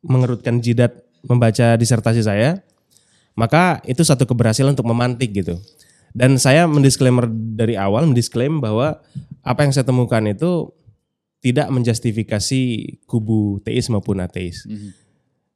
[0.06, 0.94] mengerutkan jidat
[1.26, 2.62] membaca disertasi saya,
[3.34, 5.58] maka itu satu keberhasilan untuk memantik gitu.
[6.16, 9.04] Dan saya mendisklaimer dari awal, mendisklaim bahwa
[9.44, 10.72] apa yang saya temukan itu
[11.46, 12.62] tidak menjustifikasi
[13.06, 14.66] kubu teis maupun ateis.
[14.66, 14.92] Mm -hmm.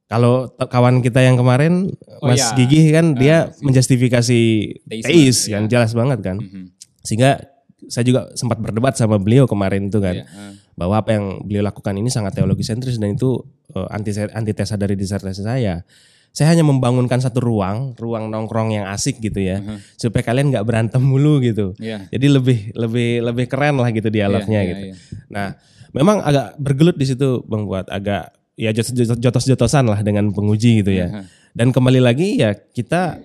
[0.06, 1.90] Kalau kawan kita yang kemarin
[2.22, 2.54] oh, Mas iya.
[2.54, 4.40] Gigi kan uh, dia menjustifikasi
[4.86, 5.70] teis, teis kan iya.
[5.70, 6.38] jelas banget kan.
[6.38, 6.64] Mm -hmm.
[7.02, 7.42] Sehingga
[7.90, 10.54] saya juga sempat berdebat sama beliau kemarin itu kan yeah, uh.
[10.78, 13.40] bahwa apa yang beliau lakukan ini sangat teologi sentris dan itu
[13.74, 13.88] uh,
[14.36, 15.82] antitesa dari disertasi saya
[16.30, 19.82] saya hanya membangunkan satu ruang, ruang nongkrong yang asik gitu ya, uh-huh.
[19.98, 21.74] supaya kalian nggak berantem mulu gitu.
[21.82, 22.06] Yeah.
[22.06, 24.84] Jadi lebih lebih lebih keren lah gitu dialognya yeah, yeah, gitu.
[24.94, 24.96] Yeah.
[25.26, 25.46] Nah,
[25.94, 31.08] memang agak bergelut di situ Bang Buat, agak ya jotos-jotosan lah dengan penguji gitu ya.
[31.08, 31.24] Uh-huh.
[31.56, 33.18] Dan kembali lagi ya kita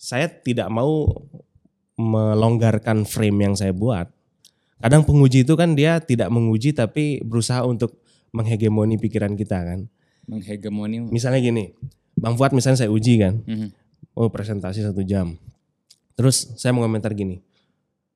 [0.00, 1.08] saya tidak mau
[2.00, 4.08] melonggarkan frame yang saya buat.
[4.80, 8.00] Kadang penguji itu kan dia tidak menguji tapi berusaha untuk
[8.32, 9.80] menghegemoni pikiran kita kan.
[10.24, 11.04] Menghegemoni.
[11.12, 11.76] Misalnya gini,
[12.16, 13.68] Bang Fuad misalnya saya uji kan, mm-hmm.
[14.16, 15.36] oh presentasi satu jam.
[16.16, 17.44] Terus saya mau komentar gini,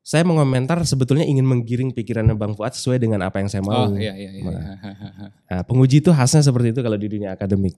[0.04, 3.88] saya mengomentar sebetulnya ingin menggiring pikirannya Bang Fuad sesuai dengan apa yang saya mau.
[3.88, 4.36] Oh iya iya.
[4.36, 4.44] iya.
[4.44, 4.76] Nah,
[5.48, 7.72] nah, penguji itu khasnya seperti itu kalau di dunia akademik.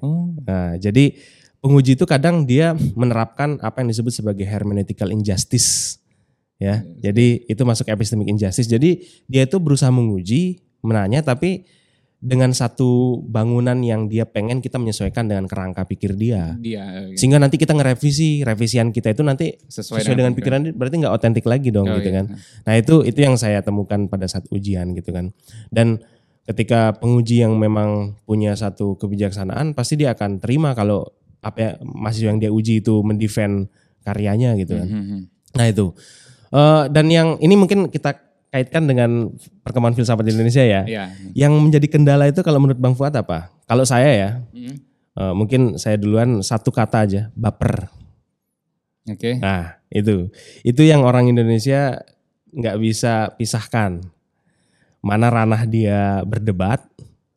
[0.00, 0.32] Oh.
[0.48, 1.12] Nah, jadi
[1.60, 6.00] penguji itu kadang dia menerapkan apa yang disebut sebagai hermeneutical injustice.
[6.56, 7.04] Ya, hmm.
[7.04, 8.64] jadi itu masuk epistemic injustice.
[8.64, 11.68] Jadi dia itu berusaha menguji, menanya, tapi
[12.16, 16.56] dengan satu bangunan yang dia pengen kita menyesuaikan dengan kerangka pikir dia.
[16.56, 17.12] Dia.
[17.12, 17.16] Okay.
[17.20, 21.14] Sehingga nanti kita ngerevisi, revisian kita itu nanti sesuai, sesuai dengan, pikiran dia, berarti nggak
[21.14, 22.24] otentik lagi dong oh, gitu iya.
[22.24, 22.26] kan.
[22.64, 25.36] Nah, itu itu yang saya temukan pada saat ujian gitu kan.
[25.68, 26.00] Dan
[26.48, 31.04] ketika penguji yang memang punya satu kebijaksanaan pasti dia akan terima kalau
[31.44, 33.68] apa ya, mahasiswa yang dia uji itu mendefend
[34.08, 34.88] karyanya gitu kan.
[34.88, 35.20] Mm -hmm.
[35.52, 35.92] Nah, itu.
[36.48, 39.32] Uh, dan yang ini mungkin kita kaitkan dengan
[39.66, 40.82] perkembangan filsafat di Indonesia ya.
[40.86, 41.04] ya.
[41.34, 43.52] Yang menjadi kendala itu kalau menurut Bang Fuad apa?
[43.66, 44.76] Kalau saya ya, hmm.
[45.18, 47.90] uh, mungkin saya duluan satu kata aja, baper.
[49.06, 49.18] Oke.
[49.18, 49.34] Okay.
[49.38, 50.30] Nah itu,
[50.66, 52.02] itu yang orang Indonesia
[52.54, 54.02] nggak bisa pisahkan.
[55.04, 56.82] Mana ranah dia berdebat,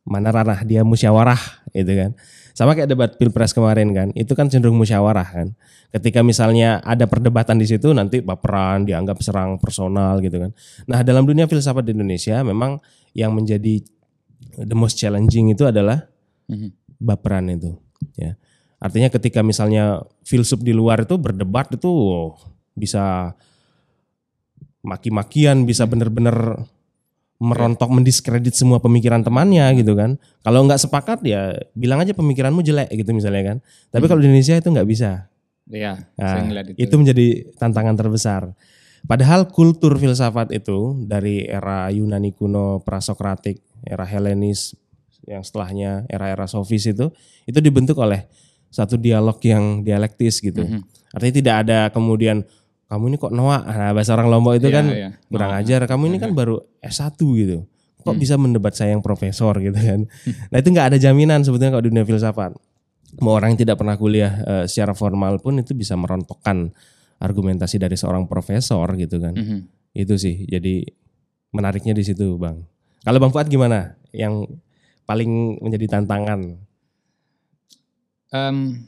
[0.02, 1.38] mana ranah dia musyawarah,
[1.70, 2.10] itu kan.
[2.54, 5.48] Sama kayak debat pilpres kemarin kan, itu kan cenderung musyawarah kan.
[5.90, 10.50] Ketika misalnya ada perdebatan di situ nanti baperan, dianggap serang personal gitu kan.
[10.86, 12.78] Nah dalam dunia filsafat di Indonesia memang
[13.14, 13.82] yang menjadi
[14.56, 16.06] the most challenging itu adalah
[16.46, 16.70] mhm.
[16.98, 17.74] baperan itu.
[18.16, 18.38] Ya.
[18.80, 21.92] Artinya ketika misalnya filsuf di luar itu berdebat itu
[22.72, 23.36] bisa
[24.80, 26.64] maki-makian, bisa benar-benar
[27.40, 30.20] merontok mendiskredit semua pemikiran temannya gitu kan.
[30.44, 33.56] Kalau nggak sepakat ya bilang aja pemikiranmu jelek gitu misalnya kan.
[33.88, 34.10] Tapi hmm.
[34.12, 35.10] kalau di Indonesia itu nggak bisa.
[35.70, 36.74] Iya, nah, itu.
[36.76, 37.26] itu menjadi
[37.56, 38.42] tantangan terbesar.
[39.06, 44.76] Padahal kultur filsafat itu dari era Yunani kuno, prasokratik, era Helenis,
[45.24, 47.08] yang setelahnya era-era sofis itu,
[47.46, 48.26] itu dibentuk oleh
[48.68, 50.66] satu dialog yang dialektis gitu.
[50.66, 50.82] Mm -hmm.
[51.16, 52.44] Artinya tidak ada kemudian
[52.90, 55.12] kamu ini kok Noah, nah bahasa orang Lombok itu yeah, kan yeah.
[55.30, 55.86] kurang ajar.
[55.86, 56.26] Kamu ini yeah.
[56.26, 57.62] kan baru S1 gitu.
[58.02, 58.18] Kok hmm.
[58.18, 60.10] bisa mendebat saya yang profesor gitu kan.
[60.50, 62.58] nah itu nggak ada jaminan sebetulnya kalau di dunia filsafat.
[63.22, 66.74] Mau orang yang tidak pernah kuliah uh, secara formal pun itu bisa merontokkan
[67.22, 69.38] argumentasi dari seorang profesor gitu kan.
[69.38, 69.60] -hmm.
[69.94, 70.50] Itu sih.
[70.50, 70.82] Jadi
[71.54, 72.66] menariknya di situ, Bang.
[73.06, 73.94] Kalau Bang Fuad gimana?
[74.10, 74.50] Yang
[75.06, 76.58] paling menjadi tantangan?
[78.34, 78.86] Um,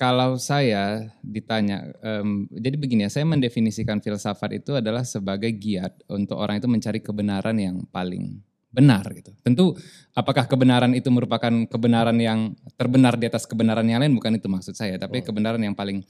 [0.00, 6.40] kalau saya ditanya, um, jadi begini ya, saya mendefinisikan filsafat itu adalah sebagai giat untuk
[6.40, 8.40] orang itu mencari kebenaran yang paling
[8.72, 9.36] benar gitu.
[9.44, 9.76] Tentu
[10.16, 14.72] apakah kebenaran itu merupakan kebenaran yang terbenar di atas kebenaran yang lain bukan itu maksud
[14.72, 15.24] saya, tapi oh.
[15.28, 16.00] kebenaran yang paling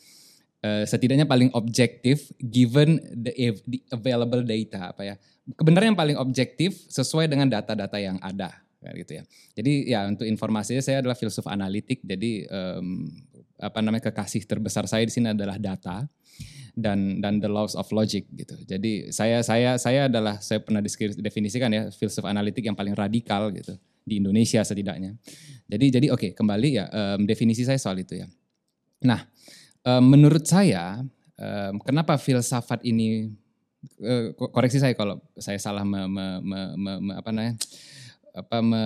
[0.62, 5.14] uh, setidaknya paling objektif given the, the available data apa ya.
[5.50, 8.54] Kebenaran yang paling objektif sesuai dengan data-data yang ada
[8.96, 9.22] gitu ya.
[9.52, 13.04] Jadi ya untuk informasinya saya adalah filsuf analitik, jadi um,
[13.60, 16.08] apa namanya kekasih terbesar saya di sini adalah data
[16.74, 18.56] dan dan the laws of logic gitu.
[18.64, 20.80] Jadi saya saya saya adalah saya pernah
[21.20, 25.14] definisikan ya filsuf analitik yang paling radikal gitu di Indonesia setidaknya.
[25.68, 28.26] Jadi jadi oke okay, kembali ya um, definisi saya soal itu ya.
[29.04, 29.28] Nah
[29.84, 31.04] um, menurut saya
[31.36, 33.30] um, kenapa filsafat ini
[34.00, 37.54] uh, koreksi saya kalau saya salah me, me, me, me, apa namanya
[38.34, 38.84] apa me,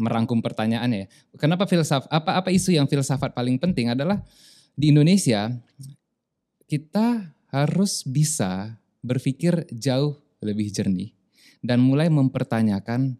[0.00, 1.08] merangkum pertanyaannya ya.
[1.36, 4.20] Kenapa filsafat apa apa isu yang filsafat paling penting adalah
[4.74, 5.50] di Indonesia
[6.66, 11.14] kita harus bisa berpikir jauh lebih jernih
[11.64, 13.16] dan mulai mempertanyakan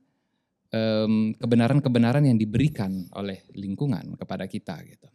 [1.38, 5.06] kebenaran-kebenaran yang diberikan oleh lingkungan kepada kita gitu.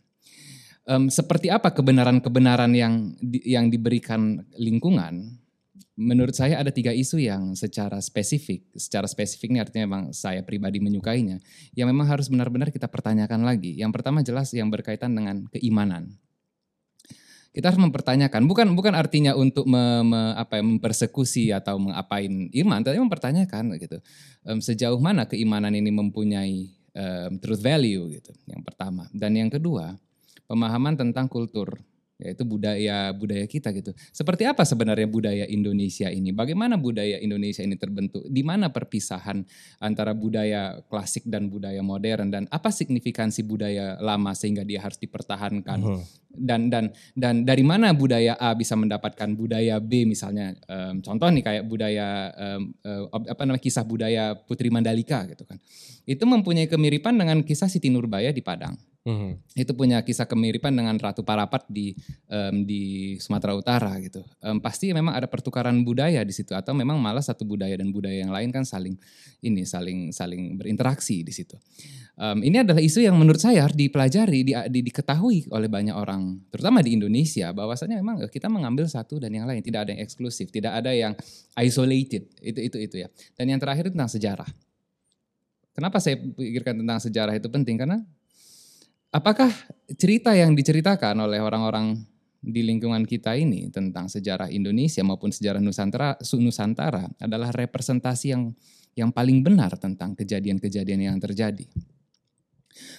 [0.87, 5.37] Um, seperti apa kebenaran-kebenaran yang yang diberikan lingkungan
[5.99, 10.79] menurut saya ada tiga isu yang secara spesifik, secara spesifik ini artinya memang saya pribadi
[10.79, 11.43] menyukainya,
[11.75, 13.75] yang memang harus benar-benar kita pertanyakan lagi.
[13.75, 16.15] Yang pertama jelas yang berkaitan dengan keimanan.
[17.51, 22.79] Kita harus mempertanyakan, bukan bukan artinya untuk me, me, apa ya, mempersekusi atau mengapain iman,
[22.79, 23.97] tapi mempertanyakan gitu.
[24.47, 28.31] Um, sejauh mana keimanan ini mempunyai um, truth value gitu.
[28.47, 29.09] Yang pertama.
[29.11, 29.97] Dan yang kedua,
[30.45, 31.81] pemahaman tentang kultur
[32.19, 33.95] yaitu budaya budaya kita gitu.
[34.11, 36.35] Seperti apa sebenarnya budaya Indonesia ini?
[36.35, 38.27] Bagaimana budaya Indonesia ini terbentuk?
[38.27, 39.47] Di mana perpisahan
[39.79, 45.79] antara budaya klasik dan budaya modern dan apa signifikansi budaya lama sehingga dia harus dipertahankan?
[45.79, 46.03] Uh -huh.
[46.29, 50.53] Dan dan dan dari mana budaya A bisa mendapatkan budaya B misalnya?
[50.69, 55.57] Um, contoh nih kayak budaya um, uh, apa namanya kisah budaya Putri Mandalika gitu kan.
[56.05, 58.77] Itu mempunyai kemiripan dengan kisah Siti Nurbaya di Padang.
[59.09, 59.41] Hmm.
[59.57, 61.97] Itu punya kisah kemiripan dengan Ratu Parapat di
[62.29, 64.21] um, di Sumatera Utara gitu.
[64.45, 68.21] Um, pasti memang ada pertukaran budaya di situ atau memang malah satu budaya dan budaya
[68.21, 68.93] yang lain kan saling
[69.41, 71.57] ini saling saling berinteraksi di situ.
[72.21, 76.35] Um, ini adalah isu yang menurut saya harus dipelajari, di, di, diketahui oleh banyak orang,
[76.51, 80.51] terutama di Indonesia, bahwasanya memang kita mengambil satu dan yang lain, tidak ada yang eksklusif,
[80.51, 81.15] tidak ada yang
[81.55, 83.07] isolated, itu itu itu ya.
[83.39, 84.51] Dan yang terakhir tentang sejarah.
[85.71, 87.79] Kenapa saya pikirkan tentang sejarah itu penting?
[87.79, 88.03] Karena
[89.09, 89.49] Apakah
[89.97, 91.97] cerita yang diceritakan oleh orang-orang
[92.39, 98.53] di lingkungan kita ini tentang sejarah Indonesia maupun sejarah Nusantara, Nusantara adalah representasi yang
[98.93, 101.65] yang paling benar tentang kejadian-kejadian yang terjadi?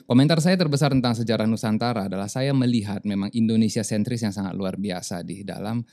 [0.02, 4.74] Komentar saya terbesar tentang sejarah Nusantara adalah saya melihat memang Indonesia sentris yang sangat luar
[4.74, 5.86] biasa di dalam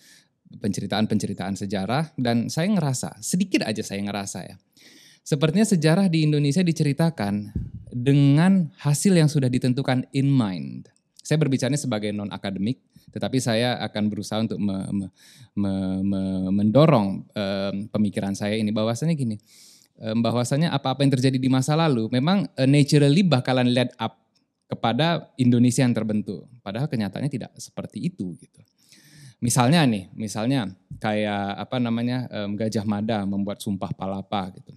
[0.49, 4.57] penceritaan-penceritaan sejarah dan saya ngerasa, sedikit aja saya ngerasa ya.
[5.27, 7.51] Sepertinya sejarah di Indonesia diceritakan
[7.91, 10.87] dengan hasil yang sudah ditentukan in mind.
[11.19, 12.79] Saya berbicara sebagai non akademik,
[13.11, 15.07] tetapi saya akan berusaha untuk me, me,
[15.51, 16.21] me, me,
[16.55, 19.35] mendorong um, pemikiran saya ini bahwasanya gini,
[19.99, 24.15] um, bahwasanya apa-apa yang terjadi di masa lalu memang uh, naturally bakalan lead up
[24.71, 26.47] kepada Indonesia yang terbentuk.
[26.63, 28.63] Padahal kenyataannya tidak seperti itu gitu.
[29.43, 30.71] Misalnya nih, misalnya
[31.03, 34.71] kayak apa namanya um, Gajah Mada membuat sumpah palapa gitu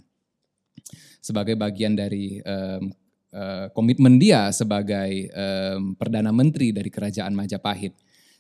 [1.21, 2.91] sebagai bagian dari um,
[3.37, 7.95] uh, komitmen dia sebagai um, perdana menteri dari kerajaan Majapahit.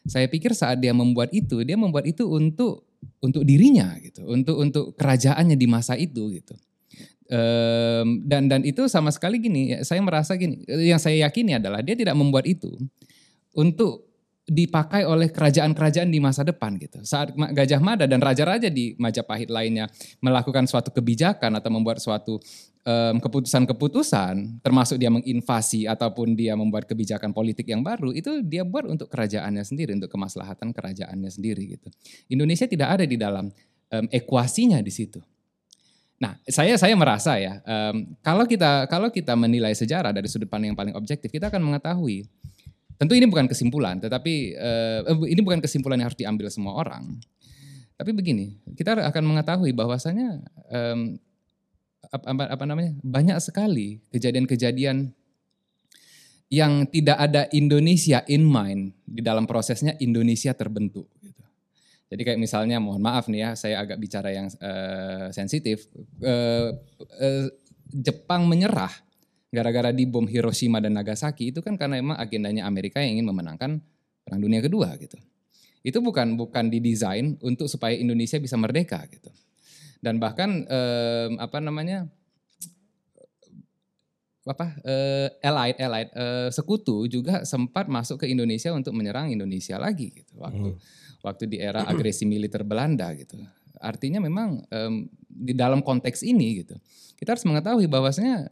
[0.08, 2.88] Saya pikir saat dia membuat itu, dia membuat itu untuk
[3.20, 6.56] untuk dirinya gitu, untuk untuk kerajaannya di masa itu gitu.
[7.30, 11.94] Um, dan dan itu sama sekali gini, saya merasa gini, yang saya yakini adalah dia
[11.94, 12.74] tidak membuat itu
[13.54, 14.09] untuk
[14.50, 16.98] dipakai oleh kerajaan-kerajaan di masa depan gitu.
[17.06, 19.86] Saat Gajah Mada dan raja-raja di Majapahit lainnya
[20.18, 22.42] melakukan suatu kebijakan atau membuat suatu
[22.82, 28.90] um, keputusan-keputusan, termasuk dia menginvasi ataupun dia membuat kebijakan politik yang baru, itu dia buat
[28.90, 31.86] untuk kerajaannya sendiri, untuk kemaslahatan kerajaannya sendiri gitu.
[32.26, 33.54] Indonesia tidak ada di dalam
[33.94, 35.22] um, ekuasinya di situ.
[36.20, 40.74] Nah, saya saya merasa ya, um, kalau kita kalau kita menilai sejarah dari sudut pandang
[40.74, 42.28] yang paling objektif, kita akan mengetahui
[43.00, 47.16] Tentu ini bukan kesimpulan, tetapi uh, ini bukan kesimpulan yang harus diambil semua orang.
[47.96, 51.16] Tapi begini, kita akan mengetahui bahwasanya um,
[52.12, 55.16] apa, apa namanya banyak sekali kejadian-kejadian
[56.52, 61.08] yang tidak ada Indonesia in mind di dalam prosesnya Indonesia terbentuk.
[61.24, 61.44] Gitu.
[62.12, 65.88] Jadi kayak misalnya, mohon maaf nih ya, saya agak bicara yang uh, sensitif.
[66.20, 66.76] Uh,
[67.16, 67.48] uh,
[67.90, 68.92] Jepang menyerah
[69.50, 73.82] gara-gara di bom Hiroshima dan Nagasaki itu kan karena emang agendanya Amerika yang ingin memenangkan
[74.22, 75.18] perang dunia kedua gitu.
[75.82, 79.28] Itu bukan bukan didesain untuk supaya Indonesia bisa merdeka gitu.
[80.00, 82.06] Dan bahkan eh, apa namanya
[84.46, 90.10] apa eh, allied allied eh, sekutu juga sempat masuk ke Indonesia untuk menyerang Indonesia lagi
[90.10, 90.80] gitu waktu hmm.
[91.20, 93.36] waktu di era agresi militer Belanda gitu.
[93.82, 96.78] Artinya memang eh, di dalam konteks ini gitu
[97.20, 98.48] kita harus mengetahui bahwasanya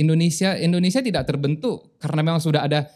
[0.00, 2.88] Indonesia Indonesia tidak terbentuk karena memang sudah ada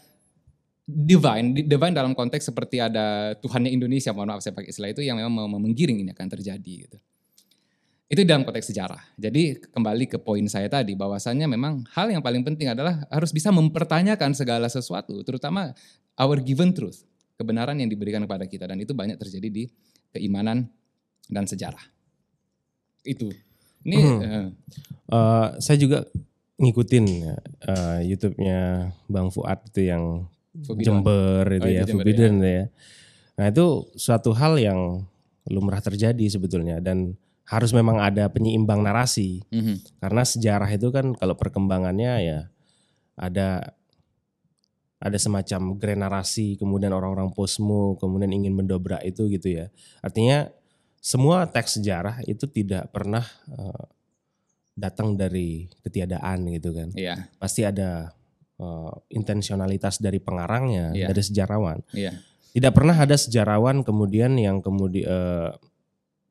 [0.85, 5.21] divine divine dalam konteks seperti ada Tuhannya Indonesia mohon maaf saya pakai istilah itu yang
[5.21, 6.97] memang mau menggiring ini akan terjadi gitu.
[8.05, 9.01] Itu dalam konteks sejarah.
[9.17, 13.49] Jadi kembali ke poin saya tadi bahwasannya memang hal yang paling penting adalah harus bisa
[13.49, 15.73] mempertanyakan segala sesuatu terutama
[16.13, 17.01] our given truth,
[17.33, 19.63] kebenaran yang diberikan kepada kita dan itu banyak terjadi di
[20.13, 20.69] keimanan
[21.25, 21.81] dan sejarah.
[23.01, 23.33] Itu.
[23.85, 24.21] Ini hmm.
[24.21, 24.47] uh,
[25.13, 26.05] uh, saya juga
[26.55, 27.05] ngikutin
[27.67, 30.29] uh, YouTube-nya Bang Fuad itu yang
[30.63, 30.85] Forbidden.
[30.87, 32.47] Jember itu oh, ya, Forbidden ya.
[32.47, 32.65] ya.
[33.35, 35.03] Nah itu suatu hal yang
[35.51, 39.77] lumrah terjadi sebetulnya dan harus memang ada penyeimbang narasi mm -hmm.
[40.01, 42.39] karena sejarah itu kan kalau perkembangannya ya
[43.13, 43.77] ada
[44.97, 49.69] ada semacam grand narasi kemudian orang-orang posmo kemudian ingin mendobrak itu gitu ya
[50.01, 50.49] artinya
[50.97, 53.21] semua teks sejarah itu tidak pernah
[53.53, 53.85] uh,
[54.75, 56.91] datang dari ketiadaan gitu kan.
[56.91, 57.31] Iya.
[57.39, 58.11] Pasti ada
[58.59, 61.07] uh, intensionalitas dari pengarangnya, iya.
[61.07, 61.79] dari sejarawan.
[61.95, 62.19] Iya.
[62.55, 65.51] Tidak pernah ada sejarawan kemudian yang kemudian uh,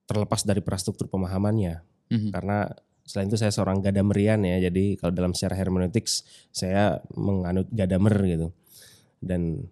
[0.04, 1.80] terlepas dari prastruktur pemahamannya.
[2.12, 2.30] Mm-hmm.
[2.33, 2.68] Karena
[3.04, 8.48] selain itu saya seorang gadamerian ya, jadi kalau dalam secara hermeneutics saya menganut gadamer gitu.
[9.20, 9.68] Dan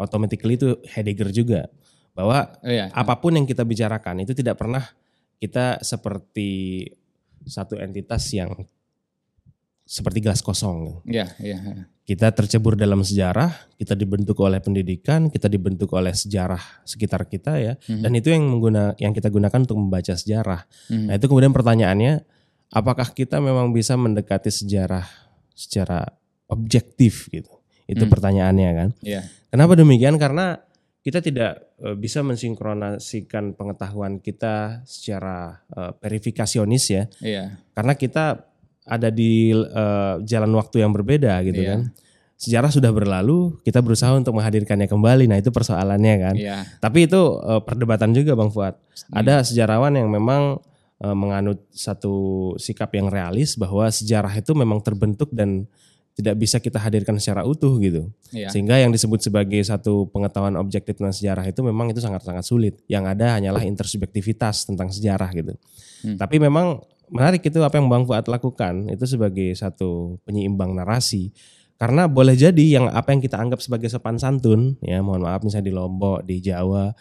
[0.00, 1.68] automatically itu Heidegger juga
[2.16, 2.88] bahwa oh, iya.
[2.94, 4.86] apa pun yang kita bicarakan itu tidak pernah
[5.42, 6.84] kita seperti
[7.46, 8.52] satu entitas yang
[9.84, 11.04] seperti gelas kosong.
[11.04, 11.88] Iya, iya.
[12.04, 17.76] Kita tercebur dalam sejarah, kita dibentuk oleh pendidikan, kita dibentuk oleh sejarah sekitar kita ya.
[17.76, 18.02] Mm-hmm.
[18.04, 20.68] Dan itu yang mengguna yang kita gunakan untuk membaca sejarah.
[20.88, 21.06] Mm-hmm.
[21.08, 22.12] Nah, itu kemudian pertanyaannya,
[22.72, 25.04] apakah kita memang bisa mendekati sejarah
[25.52, 26.04] secara
[26.48, 27.52] objektif gitu?
[27.84, 28.12] Itu hmm.
[28.12, 28.88] pertanyaannya kan.
[29.04, 29.28] Yeah.
[29.52, 30.16] Kenapa demikian?
[30.16, 30.56] Karena
[31.04, 37.04] kita tidak uh, bisa mensinkronasikan pengetahuan kita secara uh, verifikasionis ya.
[37.20, 37.60] Iya.
[37.76, 38.40] Karena kita
[38.88, 41.76] ada di uh, jalan waktu yang berbeda gitu iya.
[41.76, 41.80] kan.
[42.40, 45.28] Sejarah sudah berlalu, kita berusaha untuk menghadirkannya kembali.
[45.28, 46.34] Nah, itu persoalannya kan.
[46.40, 46.64] Iya.
[46.80, 48.72] Tapi itu uh, perdebatan juga Bang Fuad.
[48.72, 49.20] Hmm.
[49.20, 50.56] Ada sejarawan yang memang
[51.04, 55.68] uh, menganut satu sikap yang realis bahwa sejarah itu memang terbentuk dan
[56.14, 58.06] tidak bisa kita hadirkan secara utuh gitu.
[58.30, 58.46] Iya.
[58.54, 62.78] Sehingga yang disebut sebagai satu pengetahuan objektif tentang sejarah itu memang itu sangat-sangat sulit.
[62.86, 65.58] Yang ada hanyalah intersubjektivitas tentang sejarah gitu.
[66.06, 66.14] Hmm.
[66.14, 71.34] Tapi memang menarik itu apa yang Bang Fuad lakukan itu sebagai satu penyeimbang narasi.
[71.74, 75.66] Karena boleh jadi yang apa yang kita anggap sebagai sopan santun, ya mohon maaf misalnya
[75.66, 76.94] di Lombok, di Jawa,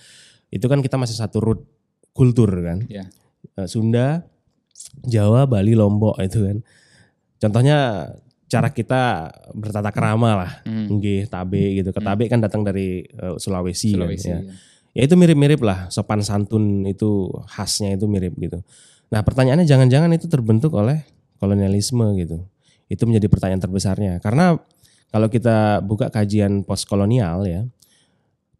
[0.49, 1.61] itu kan kita masih satu root
[2.17, 2.81] kultur kan.
[2.89, 3.05] Yeah.
[3.69, 4.25] Sunda,
[5.05, 6.57] Jawa, Bali, Lombok itu kan.
[7.37, 8.09] Contohnya
[8.53, 10.85] cara kita bertata kerama lah, hmm.
[10.93, 11.89] nggih tabe gitu.
[11.89, 12.31] Ke tabe hmm.
[12.37, 14.39] kan datang dari uh, Sulawesi, Sulawesi kan, ya.
[14.93, 15.01] ya.
[15.01, 18.61] ya itu mirip-mirip lah, sopan santun itu khasnya itu mirip gitu.
[19.09, 21.01] Nah pertanyaannya jangan-jangan itu terbentuk oleh
[21.41, 22.45] kolonialisme gitu.
[22.85, 24.21] Itu menjadi pertanyaan terbesarnya.
[24.21, 24.53] Karena
[25.09, 27.65] kalau kita buka kajian postkolonial ya,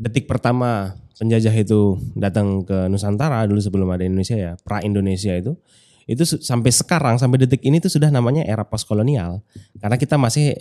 [0.01, 5.53] detik pertama penjajah itu datang ke Nusantara dulu sebelum ada Indonesia ya, pra Indonesia itu,
[6.03, 9.39] itu sampai sekarang sampai detik ini itu sudah namanya era postkolonial.
[9.79, 10.55] Karena kita masih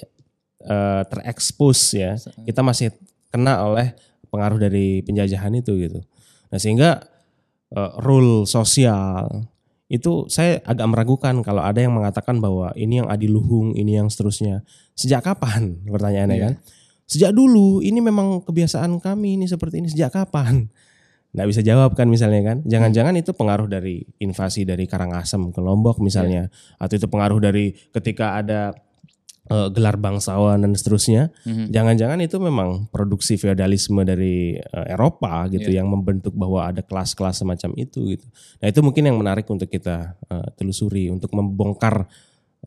[0.66, 2.14] uh, terekspos ya.
[2.46, 2.94] Kita masih
[3.32, 3.96] kena oleh
[4.30, 6.00] pengaruh dari penjajahan itu gitu.
[6.48, 7.02] Nah sehingga
[7.74, 9.48] uh, rule sosial
[9.92, 14.64] itu saya agak meragukan kalau ada yang mengatakan bahwa ini yang adiluhung ini yang seterusnya.
[14.96, 15.84] Sejak kapan?
[15.84, 16.44] Pertanyaannya yeah.
[16.48, 16.52] kan?
[17.04, 19.92] Sejak dulu ini memang kebiasaan kami ini seperti ini.
[19.92, 20.72] Sejak kapan
[21.32, 25.96] nggak bisa jawab kan misalnya kan jangan-jangan itu pengaruh dari invasi dari Karangasem ke Lombok
[26.04, 26.76] misalnya yeah.
[26.76, 28.76] atau itu pengaruh dari ketika ada
[29.48, 31.72] uh, gelar bangsawan dan seterusnya mm-hmm.
[31.72, 35.80] jangan-jangan itu memang produksi feodalisme dari uh, Eropa gitu yeah.
[35.80, 38.26] yang membentuk bahwa ada kelas-kelas semacam itu gitu
[38.60, 42.12] nah itu mungkin yang menarik untuk kita uh, telusuri untuk membongkar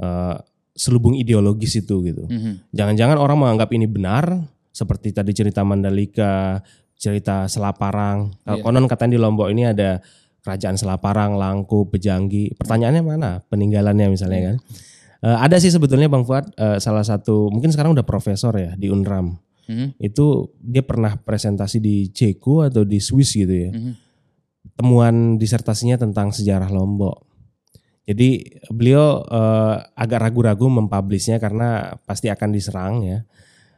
[0.01, 0.41] uh,
[0.73, 2.73] selubung ideologis itu gitu mm-hmm.
[2.73, 4.41] jangan-jangan orang menganggap ini benar
[4.75, 6.60] seperti tadi cerita Mandalika
[6.95, 8.34] cerita Selaparang.
[8.47, 8.63] Yeah.
[8.63, 9.99] konon katanya di Lombok ini ada
[10.41, 12.53] kerajaan Selaparang, Langku, Pejanggi.
[12.55, 14.47] Pertanyaannya mana peninggalannya misalnya yeah.
[14.47, 14.58] kan?
[15.25, 18.93] Uh, ada sih sebetulnya Bang Fuad uh, salah satu mungkin sekarang udah profesor ya di
[18.93, 19.41] Unram.
[19.65, 19.97] Mm-hmm.
[19.97, 23.73] Itu dia pernah presentasi di Ceko atau di Swiss gitu ya.
[23.73, 23.93] Mm-hmm.
[24.77, 27.25] Temuan disertasinya tentang sejarah Lombok.
[28.05, 33.25] Jadi beliau uh, agak ragu-ragu mempublishnya karena pasti akan diserang ya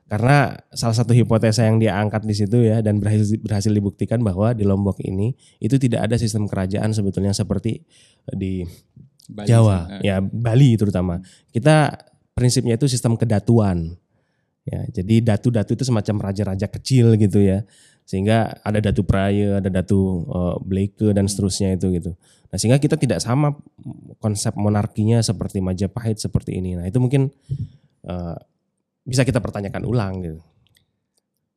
[0.07, 4.55] karena salah satu hipotesa yang dia angkat di situ ya dan berhasil berhasil dibuktikan bahwa
[4.55, 7.83] di Lombok ini itu tidak ada sistem kerajaan sebetulnya seperti
[8.31, 8.63] di
[9.27, 9.99] Bali, Jawa.
[9.99, 11.19] ya Bali terutama.
[11.51, 11.91] Kita
[12.31, 13.99] prinsipnya itu sistem kedatuan.
[14.63, 17.67] Ya jadi datu-datu itu semacam raja-raja kecil gitu ya.
[18.07, 22.15] Sehingga ada datu Praya ada datu uh, Bleke dan seterusnya itu gitu.
[22.47, 23.51] Nah sehingga kita tidak sama
[24.23, 26.79] konsep monarkinya seperti Majapahit seperti ini.
[26.79, 27.27] Nah itu mungkin
[28.07, 28.39] uh,
[29.07, 30.39] bisa kita pertanyakan ulang gitu.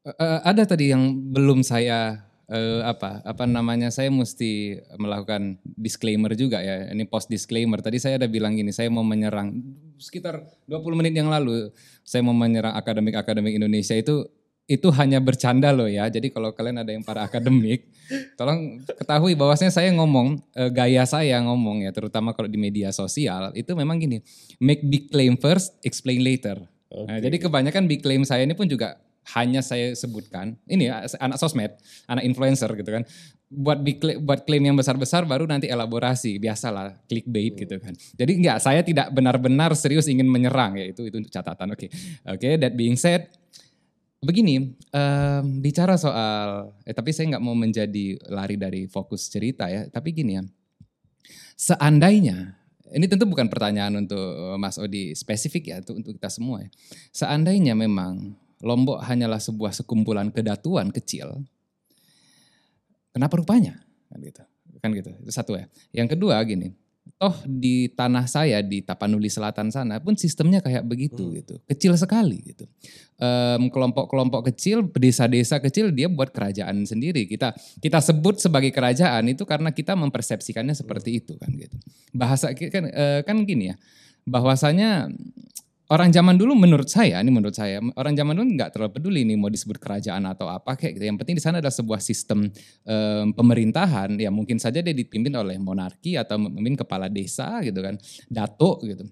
[0.06, 6.62] Uh, ada tadi yang belum saya uh, apa apa namanya saya mesti melakukan disclaimer juga
[6.62, 6.94] ya.
[6.94, 7.82] Ini post disclaimer.
[7.82, 9.58] Tadi saya ada bilang gini, saya mau menyerang
[9.98, 11.68] sekitar 20 menit yang lalu
[12.06, 14.24] saya mau menyerang akademik-akademik Indonesia itu
[14.70, 16.06] itu hanya bercanda loh ya.
[16.06, 17.90] Jadi kalau kalian ada yang para akademik,
[18.38, 23.50] tolong ketahui bahwasanya saya ngomong uh, gaya saya ngomong ya, terutama kalau di media sosial
[23.58, 24.22] itu memang gini,
[24.62, 26.62] make big claim first, explain later.
[26.90, 27.06] Okay.
[27.06, 28.98] Nah, jadi kebanyakan big claim saya ini pun juga
[29.36, 31.70] hanya saya sebutkan ini ya, anak sosmed,
[32.10, 33.06] anak influencer gitu kan.
[33.50, 37.60] Buat big claim, buat klaim yang besar-besar baru nanti elaborasi, biasalah clickbait hmm.
[37.62, 37.94] gitu kan.
[37.94, 41.74] Jadi enggak, saya tidak benar-benar serius ingin menyerang ya itu itu untuk catatan.
[41.74, 41.86] Oke.
[41.86, 41.88] Okay.
[42.26, 43.30] Oke, okay, that being said,
[44.18, 49.86] begini, um, bicara soal eh tapi saya nggak mau menjadi lari dari fokus cerita ya,
[49.86, 50.42] tapi gini ya.
[51.54, 52.59] Seandainya
[52.90, 56.68] ini tentu bukan pertanyaan untuk eh, Mas Odi spesifik ya, untuk, untuk kita semua ya.
[57.14, 61.40] Seandainya memang Lombok hanyalah sebuah sekumpulan kedatuan kecil,
[63.08, 63.80] kenapa rupanya?
[64.12, 64.42] Kan gitu.
[64.84, 65.10] Kan gitu.
[65.16, 65.64] Itu satu ya.
[65.96, 66.76] Yang kedua gini,
[67.20, 71.34] toh di tanah saya di Tapanuli Selatan sana pun sistemnya kayak begitu hmm.
[71.44, 71.54] gitu.
[71.68, 72.64] Kecil sekali gitu.
[73.68, 77.28] Kelompok-kelompok kecil desa-desa kecil dia buat kerajaan sendiri.
[77.28, 77.52] Kita
[77.84, 81.76] kita sebut sebagai kerajaan itu karena kita mempersepsikannya seperti itu kan gitu.
[82.16, 83.76] Bahasa kan uh, kan gini ya
[84.24, 85.12] bahwasanya
[85.90, 89.34] orang zaman dulu menurut saya, ini menurut saya, orang zaman dulu nggak terlalu peduli nih
[89.34, 91.04] mau disebut kerajaan atau apa kayak gitu.
[91.10, 92.46] Yang penting di sana adalah sebuah sistem
[92.86, 97.98] um, pemerintahan ya mungkin saja dia dipimpin oleh monarki atau memimpin kepala desa gitu kan,
[98.30, 99.04] dato gitu.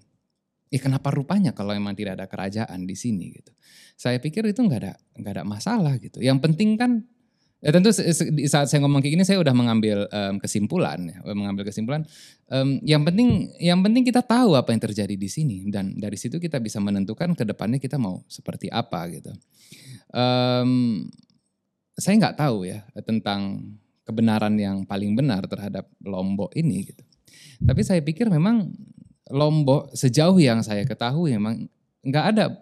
[0.69, 3.51] eh kenapa rupanya kalau memang tidak ada kerajaan di sini gitu.
[3.97, 6.21] Saya pikir itu nggak ada nggak ada masalah gitu.
[6.21, 7.09] Yang penting kan
[7.59, 12.07] Ya tentu saat saya ngomong kayak gini saya udah mengambil um, kesimpulan, ya, mengambil kesimpulan.
[12.47, 16.39] Um, yang penting, yang penting kita tahu apa yang terjadi di sini dan dari situ
[16.39, 19.35] kita bisa menentukan ke depannya kita mau seperti apa gitu.
[20.15, 21.11] Um,
[21.99, 23.75] saya nggak tahu ya tentang
[24.07, 27.03] kebenaran yang paling benar terhadap Lombok ini gitu.
[27.59, 28.71] Tapi saya pikir memang
[29.29, 31.67] Lombok sejauh yang saya ketahui memang
[32.07, 32.55] nggak ada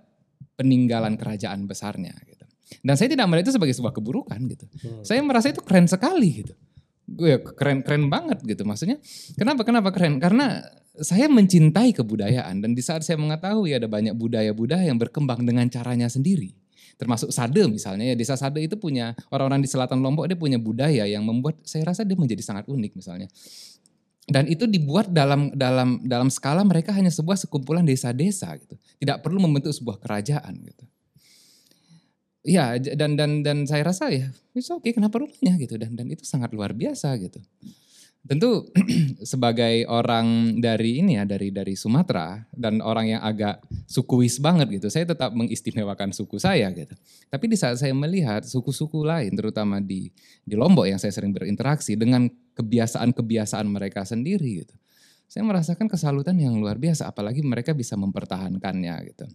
[0.58, 2.12] peninggalan kerajaan besarnya.
[2.26, 2.37] Gitu.
[2.84, 4.66] Dan saya tidak melihat itu sebagai sebuah keburukan gitu.
[4.84, 5.04] Hmm.
[5.04, 6.54] Saya merasa itu keren sekali gitu.
[7.08, 9.00] Gue ya keren keren banget gitu maksudnya.
[9.40, 10.20] Kenapa kenapa keren?
[10.20, 10.60] Karena
[11.00, 16.10] saya mencintai kebudayaan dan di saat saya mengetahui ada banyak budaya-budaya yang berkembang dengan caranya
[16.10, 16.52] sendiri.
[16.98, 21.06] Termasuk Sade misalnya ya desa Sade itu punya orang-orang di selatan Lombok dia punya budaya
[21.06, 23.30] yang membuat saya rasa dia menjadi sangat unik misalnya.
[24.28, 28.76] Dan itu dibuat dalam dalam dalam skala mereka hanya sebuah sekumpulan desa-desa gitu.
[29.00, 30.84] Tidak perlu membentuk sebuah kerajaan gitu.
[32.48, 36.08] Iya dan dan dan saya rasa ya bisa oke okay, kenapa rupanya gitu dan dan
[36.08, 37.44] itu sangat luar biasa gitu.
[38.24, 38.72] Tentu
[39.32, 44.88] sebagai orang dari ini ya dari dari Sumatera dan orang yang agak sukuis banget gitu,
[44.88, 46.96] saya tetap mengistimewakan suku saya gitu.
[47.28, 50.12] Tapi di saat saya melihat suku-suku lain terutama di
[50.44, 54.76] di Lombok yang saya sering berinteraksi dengan kebiasaan-kebiasaan mereka sendiri gitu.
[55.28, 59.28] Saya merasakan kesalutan yang luar biasa apalagi mereka bisa mempertahankannya gitu.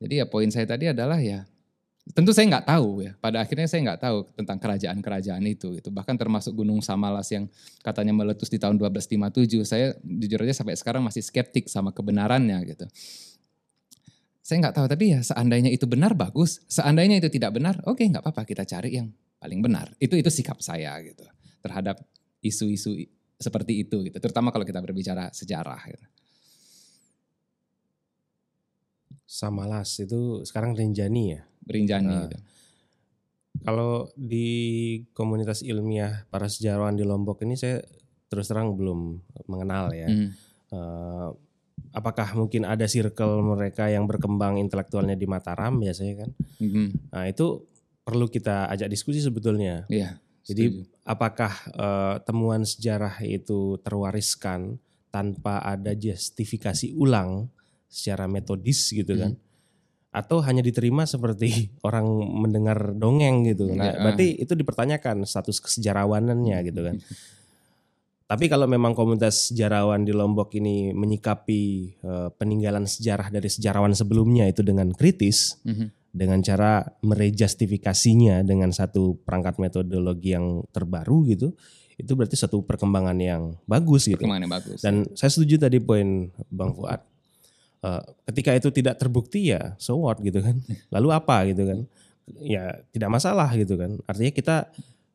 [0.00, 1.48] Jadi ya poin saya tadi adalah ya
[2.02, 3.14] Tentu saya nggak tahu ya.
[3.22, 5.78] Pada akhirnya saya nggak tahu tentang kerajaan-kerajaan itu.
[5.78, 7.46] Itu bahkan termasuk Gunung Samalas yang
[7.78, 9.62] katanya meletus di tahun 1257.
[9.62, 12.90] Saya jujur aja sampai sekarang masih skeptik sama kebenarannya gitu.
[14.42, 16.58] Saya nggak tahu tapi ya seandainya itu benar bagus.
[16.66, 19.06] Seandainya itu tidak benar, oke nggak apa-apa kita cari yang
[19.38, 19.94] paling benar.
[20.02, 21.22] Itu itu sikap saya gitu
[21.62, 22.02] terhadap
[22.42, 22.98] isu-isu
[23.38, 24.18] seperti itu gitu.
[24.18, 25.78] Terutama kalau kita berbicara sejarah.
[25.86, 26.06] Gitu.
[29.24, 31.40] Samalas itu sekarang Rinjani ya?
[31.68, 32.06] Rinjani.
[32.06, 32.38] Nah, gitu.
[33.62, 34.48] Kalau di
[35.14, 37.84] komunitas ilmiah para sejarawan di Lombok ini saya
[38.26, 40.08] terus terang belum mengenal ya.
[40.08, 40.28] Mm.
[40.72, 41.30] Uh,
[41.92, 46.30] apakah mungkin ada circle mereka yang berkembang intelektualnya di Mataram biasanya kan?
[46.58, 46.86] Mm-hmm.
[47.12, 47.60] Nah itu
[48.02, 49.86] perlu kita ajak diskusi sebetulnya.
[49.86, 50.18] Iya.
[50.42, 54.80] Jadi apakah uh, temuan sejarah itu terwariskan
[55.14, 57.46] tanpa ada justifikasi ulang
[57.92, 59.36] secara metodis gitu kan?
[59.36, 59.52] Mm
[60.12, 62.04] atau hanya diterima seperti orang
[62.44, 63.72] mendengar dongeng gitu.
[63.72, 63.98] Nah, ya.
[63.98, 66.96] berarti itu dipertanyakan status kesejarawanannya gitu kan.
[68.32, 71.60] Tapi kalau memang komunitas sejarawan di Lombok ini menyikapi
[72.00, 75.88] uh, peninggalan sejarah dari sejarawan sebelumnya itu dengan kritis, mm -hmm.
[76.16, 81.52] dengan cara merejustifikasinya dengan satu perangkat metodologi yang terbaru gitu,
[82.00, 84.16] itu berarti satu perkembangan yang bagus gitu.
[84.16, 84.78] Perkembangan yang bagus.
[84.80, 85.12] Dan ya.
[85.12, 87.11] saya setuju tadi poin Bang Fuad
[87.82, 90.58] uh, ketika itu tidak terbukti ya so what gitu kan?
[90.94, 91.78] Lalu apa gitu kan?
[92.38, 93.98] Ya tidak masalah gitu kan?
[94.06, 94.56] Artinya kita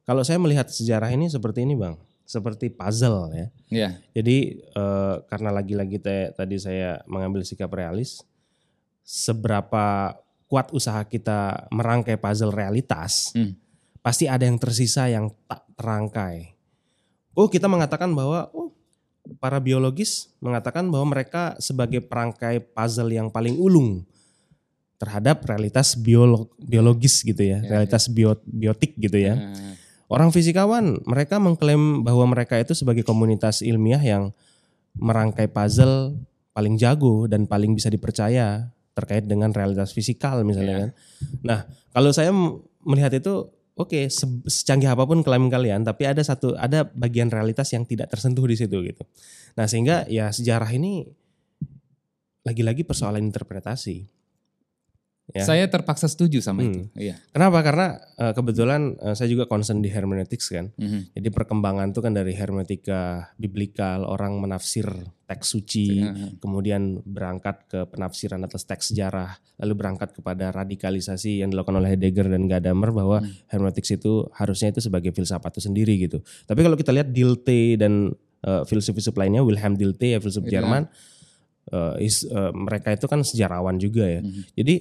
[0.07, 1.95] kalau saya melihat sejarah ini seperti ini bang.
[2.28, 3.47] Seperti puzzle ya.
[3.72, 3.91] Yeah.
[4.11, 6.03] jadi uh, karena lagi-lagi
[6.36, 8.20] tadi saya mengambil sikap realis
[9.07, 10.15] seberapa
[10.51, 13.55] kuat usaha kita merangkai puzzle realitas hmm.
[14.03, 16.55] pasti ada yang tersisa yang tak terangkai.
[17.32, 18.66] Oh kita mengatakan bahwa oh
[19.38, 24.07] para biologis mengatakan bahwa mereka sebagai perangkai puzzle yang paling ulung
[24.97, 28.34] terhadap realitas biolog, biologis gitu ya, ya realitas ya.
[28.45, 29.38] biotik gitu ya.
[29.38, 29.73] ya.
[30.07, 34.34] Orang fisikawan mereka mengklaim bahwa mereka itu sebagai komunitas ilmiah yang
[34.97, 36.17] merangkai puzzle
[36.55, 40.82] paling jago dan paling bisa dipercaya terkait dengan realitas fisikal misalnya ya.
[40.82, 40.91] kan.
[41.45, 41.59] Nah,
[41.93, 42.34] kalau saya
[42.82, 47.30] melihat itu oke okay, se secanggih apa pun klaim kalian tapi ada satu ada bagian
[47.30, 49.05] realitas yang tidak tersentuh di situ gitu.
[49.53, 51.05] Nah sehingga ya sejarah ini
[52.41, 54.16] lagi-lagi persoalan interpretasi
[55.28, 55.43] Ya.
[55.43, 56.69] Saya terpaksa setuju sama hmm.
[56.71, 56.82] itu.
[56.95, 57.19] Iya.
[57.36, 57.59] Kenapa?
[57.59, 60.71] Karena uh, kebetulan uh, saya juga concern di hermeneutics kan.
[60.80, 61.19] Mm-hmm.
[61.19, 64.88] Jadi perkembangan itu kan dari hermeneutika biblikal, orang menafsir
[65.28, 66.39] teks suci, mm-hmm.
[66.39, 72.32] kemudian berangkat ke penafsiran atas teks sejarah, lalu berangkat kepada radikalisasi yang dilakukan oleh Heidegger
[72.32, 73.51] dan Gadamer bahwa mm.
[73.51, 76.23] hermeneutics itu harusnya itu sebagai filsafat itu sendiri gitu.
[76.47, 78.15] Tapi kalau kita lihat Dilte dan
[78.47, 80.63] uh, filsuf-filsuf lainnya, Wilhelm Dilte ya filsuf yeah.
[80.63, 80.88] Jerman,
[81.75, 84.23] uh, is, uh, mereka itu kan sejarawan juga ya.
[84.23, 84.55] Mm-hmm.
[84.55, 84.75] Jadi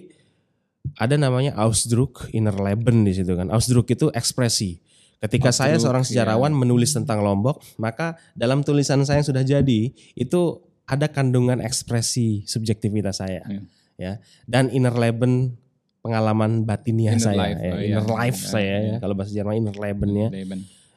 [0.97, 3.53] ada namanya Ausdruck inner Leben di situ kan.
[3.53, 4.81] Ausdruck itu ekspresi.
[5.21, 6.61] Ketika Ausdruck, saya seorang sejarawan yeah.
[6.61, 10.41] menulis tentang Lombok, maka dalam tulisan saya yang sudah jadi itu
[10.89, 13.45] ada kandungan ekspresi subjektivitas saya.
[13.47, 13.65] Yeah.
[13.97, 14.13] Ya.
[14.49, 15.57] Dan inner Leben
[16.01, 18.17] pengalaman batinia inner saya, life, ya, oh, inner iya.
[18.17, 18.81] life yeah, saya yeah.
[18.81, 18.97] ya.
[19.01, 20.29] Kalau bahasa Jerman inner Leben ya.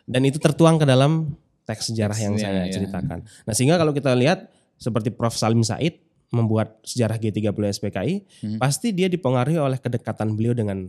[0.09, 1.33] Dan itu tertuang ke dalam
[1.67, 2.73] teks sejarah yang saya yeah.
[2.73, 3.23] ceritakan.
[3.23, 4.47] Nah, sehingga kalau kita lihat
[4.79, 8.15] seperti Prof Salim Said membuat sejarah G30 SPKI,
[8.45, 8.57] hmm.
[8.61, 10.85] pasti dia dipengaruhi oleh kedekatan beliau dengan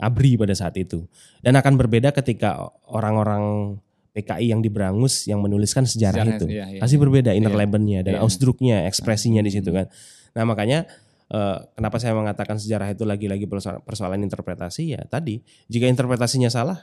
[0.00, 1.04] ABRI pada saat itu.
[1.44, 2.56] Dan akan berbeda ketika
[2.88, 3.76] orang-orang
[4.10, 6.46] PKI yang di Berangus yang menuliskan sejarah, sejarah itu.
[6.50, 8.20] Iya, iya, pasti berbeda inner iya, dan iya.
[8.24, 9.76] Ausdrucknya, ekspresinya di situ hmm.
[9.76, 9.86] kan.
[10.34, 10.88] Nah, makanya
[11.30, 13.46] uh, kenapa saya mengatakan sejarah itu lagi-lagi
[13.84, 16.80] persoalan interpretasi ya tadi, jika interpretasinya salah,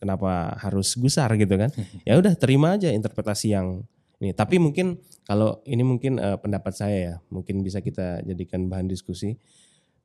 [0.00, 1.68] kenapa harus gusar gitu kan?
[2.08, 3.84] ya udah terima aja interpretasi yang
[4.18, 4.34] ini.
[4.34, 9.38] Tapi mungkin kalau ini mungkin uh, pendapat saya ya, mungkin bisa kita jadikan bahan diskusi.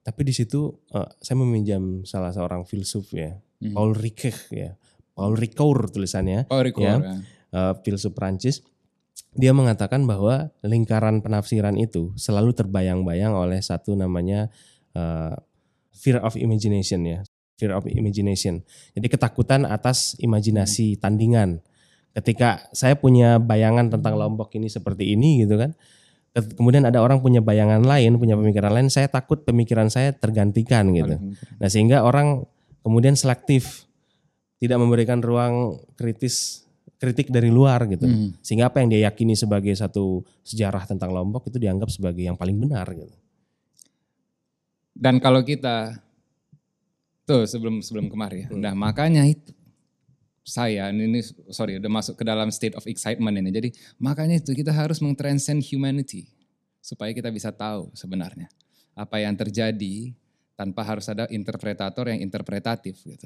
[0.03, 3.71] Tapi di situ uh, saya meminjam salah seorang filsuf ya, hmm.
[3.71, 4.71] Paul Ricoeur ya,
[5.15, 7.15] Paul Ricoeur tulisannya, Paul Ricoeur, ya, ya.
[7.53, 8.61] Uh, filsuf Prancis.
[9.33, 14.51] Dia mengatakan bahwa lingkaran penafsiran itu selalu terbayang-bayang oleh satu namanya
[14.93, 15.33] uh,
[15.89, 17.23] fear of imagination ya,
[17.57, 18.61] fear of imagination.
[18.93, 20.99] Jadi ketakutan atas imajinasi hmm.
[21.01, 21.49] tandingan
[22.13, 25.73] ketika saya punya bayangan tentang Lombok ini seperti ini gitu kan
[26.33, 31.21] kemudian ada orang punya bayangan lain punya pemikiran lain saya takut pemikiran saya tergantikan gitu.
[31.61, 32.41] Nah sehingga orang
[32.81, 33.85] kemudian selektif
[34.57, 36.65] tidak memberikan ruang kritis
[36.97, 38.07] kritik dari luar gitu.
[38.07, 38.31] Hmm.
[38.39, 42.57] sehingga apa yang dia yakini sebagai satu sejarah tentang Lombok itu dianggap sebagai yang paling
[42.57, 43.13] benar gitu.
[44.93, 45.99] Dan kalau kita
[47.27, 48.47] tuh sebelum sebelum kemarin ya.
[48.49, 48.61] Hmm.
[48.63, 49.53] nah makanya itu
[50.43, 53.49] saya ini sorry udah masuk ke dalam state of excitement ini.
[53.49, 56.27] Jadi makanya itu kita harus mengtranscend humanity
[56.83, 58.51] supaya kita bisa tahu sebenarnya
[58.93, 60.11] apa yang terjadi
[60.53, 63.25] tanpa harus ada interpretator yang interpretatif gitu.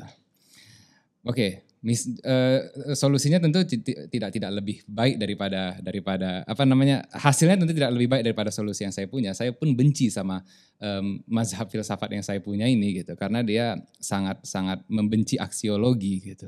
[1.28, 3.60] Oke, okay, uh, solusinya tentu
[4.08, 8.88] tidak tidak lebih baik daripada daripada apa namanya hasilnya tentu tidak lebih baik daripada solusi
[8.88, 9.36] yang saya punya.
[9.36, 10.40] Saya pun benci sama
[10.80, 16.48] um, mazhab filsafat yang saya punya ini gitu karena dia sangat sangat membenci aksiologi gitu.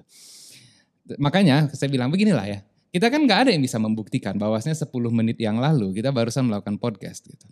[1.17, 2.59] Makanya saya bilang beginilah ya.
[2.89, 6.81] Kita kan nggak ada yang bisa membuktikan bahwasanya 10 menit yang lalu kita barusan melakukan
[6.81, 7.45] podcast gitu.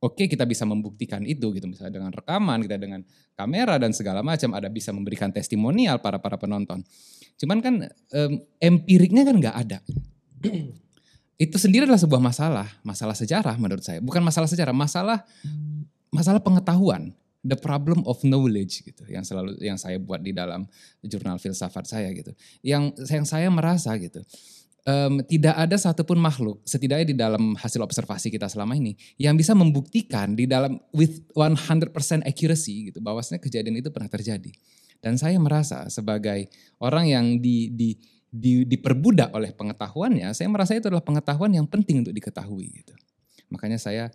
[0.00, 3.04] Oke kita bisa membuktikan itu gitu misalnya dengan rekaman kita dengan
[3.36, 6.80] kamera dan segala macam ada bisa memberikan testimonial para para penonton.
[7.36, 7.74] Cuman kan
[8.16, 9.78] um, empiriknya kan nggak ada.
[11.44, 14.00] itu sendiri adalah sebuah masalah, masalah sejarah menurut saya.
[14.00, 15.28] Bukan masalah sejarah, masalah
[16.08, 20.68] masalah pengetahuan the problem of knowledge gitu yang selalu yang saya buat di dalam
[21.04, 24.20] jurnal filsafat saya gitu yang yang saya merasa gitu
[24.84, 29.56] um, tidak ada satupun makhluk setidaknya di dalam hasil observasi kita selama ini yang bisa
[29.56, 31.92] membuktikan di dalam with 100%
[32.28, 34.52] accuracy gitu bahwasanya kejadian itu pernah terjadi
[35.00, 37.96] dan saya merasa sebagai orang yang di di
[38.30, 42.94] di, diperbudak oleh pengetahuannya, saya merasa itu adalah pengetahuan yang penting untuk diketahui gitu.
[43.50, 44.14] Makanya saya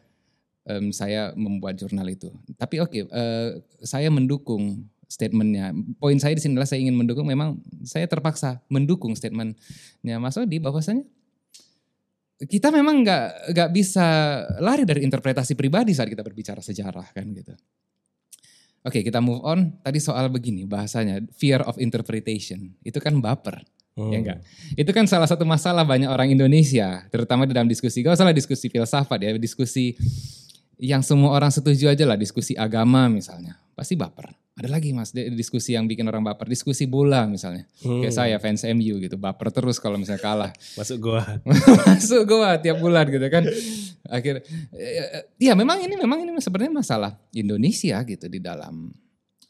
[0.70, 2.34] um, saya membuat jurnal itu.
[2.58, 3.50] Tapi oke, okay, uh, eh,
[3.86, 5.72] saya mendukung statementnya.
[6.02, 7.26] Poin saya di sini adalah saya ingin mendukung.
[7.30, 11.06] Memang saya terpaksa mendukung statementnya Mas Odi bahwasanya
[12.36, 14.06] kita memang nggak nggak bisa
[14.60, 17.56] lari dari interpretasi pribadi saat kita berbicara sejarah kan gitu.
[18.86, 19.82] Oke, okay, kita move on.
[19.82, 22.70] Tadi soal begini bahasanya fear of interpretation.
[22.86, 23.66] Itu kan baper.
[23.96, 24.12] Hmm.
[24.12, 24.40] Ya enggak.
[24.76, 28.04] Itu kan salah satu masalah banyak orang Indonesia, terutama di dalam diskusi.
[28.04, 29.96] Gak usah diskusi filsafat ya, diskusi
[30.80, 33.56] yang semua orang setuju aja lah diskusi agama misalnya.
[33.76, 34.32] Pasti baper.
[34.56, 36.48] Ada lagi mas diskusi yang bikin orang baper.
[36.48, 37.68] Diskusi bola misalnya.
[37.84, 38.00] Hmm.
[38.00, 39.20] kayak saya fans MU gitu.
[39.20, 40.52] Baper terus kalau misalnya kalah.
[40.80, 41.24] Masuk gua.
[41.92, 43.44] Masuk gua tiap bulan gitu kan.
[44.08, 44.44] Akhir
[45.36, 48.96] ya memang ini memang ini sebenarnya masalah Indonesia gitu di dalam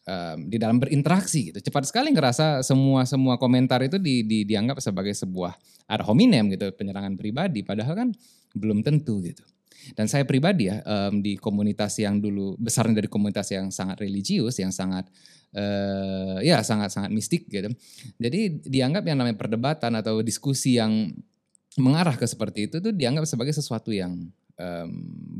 [0.09, 1.59] um, di dalam berinteraksi gitu.
[1.61, 5.53] Cepat sekali ngerasa semua semua komentar itu di, di, dianggap sebagai sebuah
[5.85, 7.61] ad hominem gitu penyerangan pribadi.
[7.61, 8.09] Padahal kan
[8.57, 9.45] belum tentu gitu
[9.93, 14.57] dan saya pribadi ya um, di komunitas yang dulu besarnya dari komunitas yang sangat religius,
[14.57, 15.05] yang sangat
[15.53, 17.69] uh, ya sangat sangat mistik gitu.
[18.17, 21.13] Jadi dianggap yang namanya perdebatan atau diskusi yang
[21.77, 24.89] mengarah ke seperti itu tuh dianggap sebagai sesuatu yang um,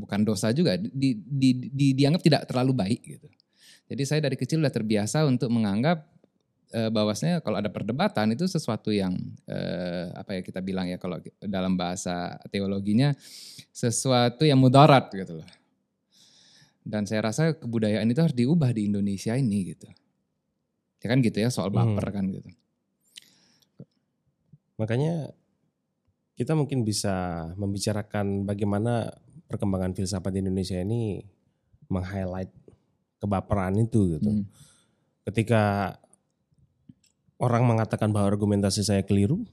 [0.04, 3.28] bukan dosa juga, di, di, di, dianggap tidak terlalu baik gitu.
[3.86, 6.10] Jadi saya dari kecil udah terbiasa untuk menganggap
[6.76, 9.16] uh, bahwasanya kalau ada perdebatan itu sesuatu yang
[9.48, 13.16] uh, apa ya kita bilang ya kalau dalam bahasa teologinya
[13.72, 15.50] sesuatu yang mudarat gitu loh.
[16.86, 19.90] Dan saya rasa kebudayaan itu harus diubah di Indonesia ini gitu.
[21.02, 21.78] Ya kan gitu ya soal hmm.
[21.80, 22.16] baper hmm.
[22.16, 22.50] kan gitu.
[24.76, 25.32] Makanya
[26.36, 29.08] kita mungkin bisa membicarakan bagaimana
[29.48, 31.24] perkembangan filsafat di Indonesia ini
[31.88, 32.52] meng-highlight
[33.24, 34.30] kebaperan itu gitu.
[34.30, 34.46] Hmm.
[35.26, 35.96] Ketika
[37.42, 39.44] orang mengatakan bahwa argumentasi saya keliru,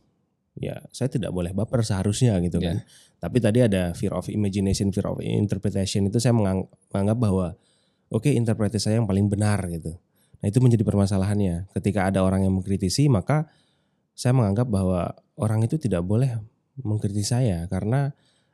[0.59, 2.83] ya saya tidak boleh baper seharusnya gitu kan.
[2.83, 3.19] Yeah.
[3.23, 7.55] Tapi tadi ada fear of imagination, fear of interpretation itu saya menganggap bahwa
[8.11, 9.95] oke okay, interpretasi saya yang paling benar gitu.
[10.43, 11.71] Nah itu menjadi permasalahannya.
[11.71, 13.47] Ketika ada orang yang mengkritisi maka
[14.13, 16.37] saya menganggap bahwa orang itu tidak boleh
[16.83, 18.13] mengkritisi saya karena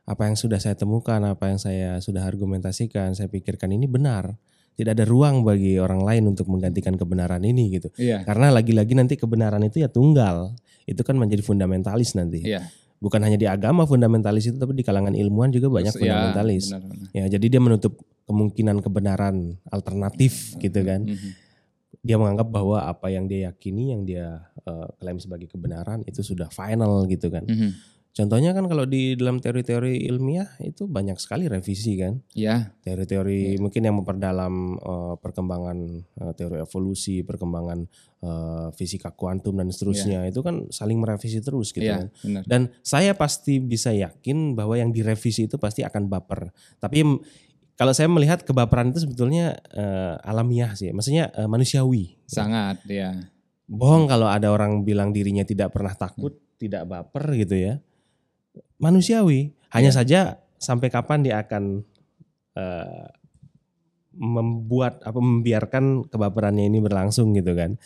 [0.09, 4.41] apa yang sudah saya temukan, apa yang saya sudah argumentasikan, saya pikirkan ini benar.
[4.79, 7.91] Tidak ada ruang bagi orang lain untuk menggantikan kebenaran ini gitu.
[7.99, 8.23] Iya.
[8.23, 10.55] Karena lagi-lagi nanti kebenaran itu ya tunggal.
[10.87, 12.47] Itu kan menjadi fundamentalis nanti.
[12.47, 12.63] Iya.
[13.03, 16.71] Bukan hanya di agama fundamentalis itu, tapi di kalangan ilmuwan juga banyak ya, fundamentalis.
[16.71, 17.09] Benar, benar.
[17.11, 17.99] Ya, jadi dia menutup
[18.31, 21.07] kemungkinan kebenaran alternatif gitu kan.
[21.07, 21.33] Mm -hmm.
[22.03, 26.47] Dia menganggap bahwa apa yang dia yakini, yang dia uh, klaim sebagai kebenaran itu sudah
[26.55, 27.43] final gitu kan.
[27.47, 32.19] Mm -hmm Contohnya kan kalau di dalam teori-teori ilmiah itu banyak sekali revisi kan.
[32.35, 32.75] Ya.
[32.83, 33.63] Teori-teori ya.
[33.63, 35.79] mungkin yang memperdalam uh, perkembangan
[36.19, 37.87] uh, teori evolusi, perkembangan
[38.27, 40.35] uh, fisika kuantum dan seterusnya ya.
[40.35, 42.07] itu kan saling merevisi terus gitu ya, kan.
[42.27, 42.43] Benar.
[42.43, 46.51] Dan saya pasti bisa yakin bahwa yang direvisi itu pasti akan baper.
[46.83, 47.23] Tapi
[47.79, 52.19] kalau saya melihat kebaperan itu sebetulnya uh, alamiah sih, maksudnya uh, manusiawi.
[52.27, 53.15] Sangat, ya.
[53.71, 56.59] Bohong kalau ada orang bilang dirinya tidak pernah takut, hmm.
[56.59, 57.79] tidak baper gitu ya
[58.79, 59.55] manusiawi.
[59.69, 59.97] Hanya ya.
[60.01, 60.21] saja
[60.57, 61.85] sampai kapan dia akan
[62.57, 63.07] uh,
[64.19, 67.79] membuat apa membiarkan kebaperannya ini berlangsung gitu kan.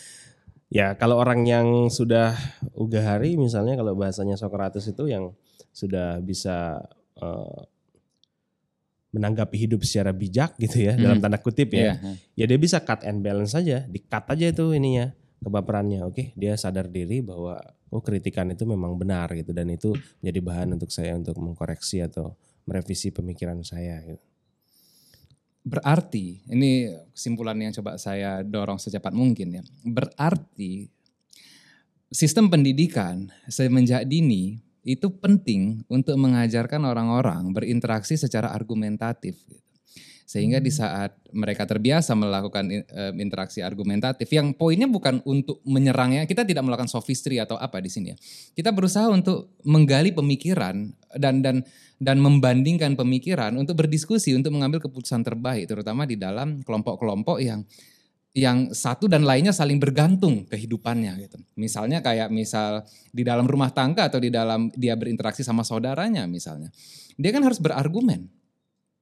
[0.73, 2.33] Ya kalau orang yang sudah
[2.73, 5.37] uga hari misalnya kalau bahasanya Socrates itu yang
[5.69, 6.81] sudah bisa
[7.21, 7.61] uh,
[9.13, 11.03] menanggapi hidup secara bijak gitu ya hmm.
[11.05, 12.01] dalam tanda kutip ya.
[12.01, 12.17] Yeah.
[12.33, 15.13] Ya dia bisa cut and balance saja, di cut aja itu ininya
[15.45, 16.09] kebaperannya.
[16.09, 17.61] Oke, dia sadar diri bahwa
[17.93, 19.93] oh kritikan itu memang benar gitu dan itu
[20.25, 22.33] menjadi bahan untuk saya untuk mengkoreksi atau
[22.65, 24.25] merevisi pemikiran saya gitu.
[25.63, 29.63] Berarti ini kesimpulan yang coba saya dorong secepat mungkin ya.
[29.87, 30.91] Berarti
[32.11, 39.39] sistem pendidikan semenjak dini itu penting untuk mengajarkan orang-orang berinteraksi secara argumentatif.
[40.33, 40.81] Sehingga di hmm.
[40.81, 42.65] saat mereka terbiasa melakukan
[43.21, 48.17] interaksi argumentatif yang poinnya bukan untuk menyerangnya, kita tidak melakukan sophistry atau apa di sini
[48.17, 48.19] ya.
[48.57, 50.89] Kita berusaha untuk menggali pemikiran
[51.21, 51.61] dan dan
[52.01, 57.69] dan membandingkan pemikiran untuk berdiskusi untuk mengambil keputusan terbaik terutama di dalam kelompok-kelompok yang
[58.33, 61.37] yang satu dan lainnya saling bergantung kehidupannya gitu.
[61.61, 66.73] Misalnya kayak misal di dalam rumah tangga atau di dalam dia berinteraksi sama saudaranya misalnya.
[67.21, 68.42] Dia kan harus berargumen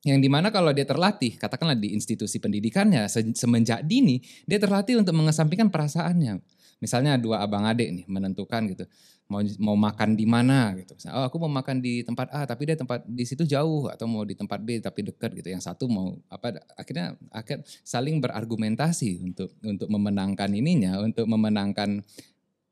[0.00, 3.04] yang di mana kalau dia terlatih, katakanlah di institusi pendidikannya
[3.36, 6.40] semenjak dini, dia terlatih untuk mengesampingkan perasaannya.
[6.80, 8.88] Misalnya dua abang adik nih menentukan gitu,
[9.28, 10.96] mau mau makan di mana gitu.
[11.12, 14.24] Oh aku mau makan di tempat A tapi dia tempat di situ jauh atau mau
[14.24, 15.52] di tempat B tapi dekat gitu.
[15.52, 16.56] Yang satu mau apa?
[16.80, 22.00] Akhirnya akhir saling berargumentasi untuk untuk memenangkan ininya, untuk memenangkan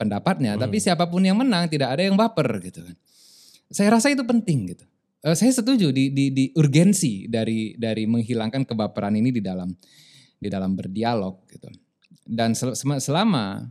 [0.00, 0.56] pendapatnya.
[0.56, 0.64] Hmm.
[0.64, 2.96] Tapi siapa pun yang menang tidak ada yang baper gitu kan.
[3.68, 4.88] Saya rasa itu penting gitu
[5.24, 9.70] uh, saya setuju di, di, di urgensi dari dari menghilangkan kebaperan ini di dalam
[10.38, 11.68] di dalam berdialog gitu.
[12.28, 13.64] Dan sel, selama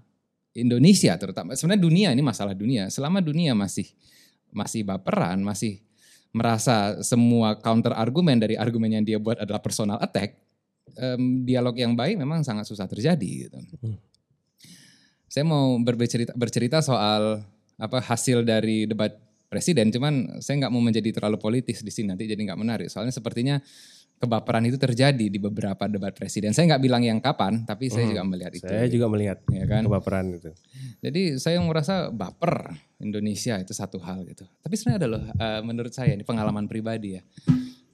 [0.57, 3.85] Indonesia terutama sebenarnya dunia ini masalah dunia, selama dunia masih
[4.49, 5.85] masih baperan, masih
[6.33, 10.37] merasa semua counter argumen dari argumen yang dia buat adalah personal attack,
[10.97, 13.57] um, dialog yang baik memang sangat susah terjadi gitu.
[13.83, 13.97] Hmm.
[15.27, 17.45] Saya mau bercerita bercerita soal
[17.77, 19.13] apa hasil dari debat
[19.47, 19.91] presiden.
[19.91, 22.87] Cuman saya nggak mau menjadi terlalu politis di sini nanti jadi nggak menarik.
[22.91, 23.59] Soalnya sepertinya
[24.17, 26.51] kebaperan itu terjadi di beberapa debat presiden.
[26.51, 28.65] Saya nggak bilang yang kapan, tapi saya hmm, juga melihat itu.
[28.65, 29.81] Saya juga melihat ya kan?
[29.85, 30.51] kebaperan itu.
[31.01, 34.43] Jadi saya merasa baper Indonesia itu satu hal gitu.
[34.61, 37.23] Tapi sebenarnya ada loh, uh, menurut saya ini pengalaman pribadi ya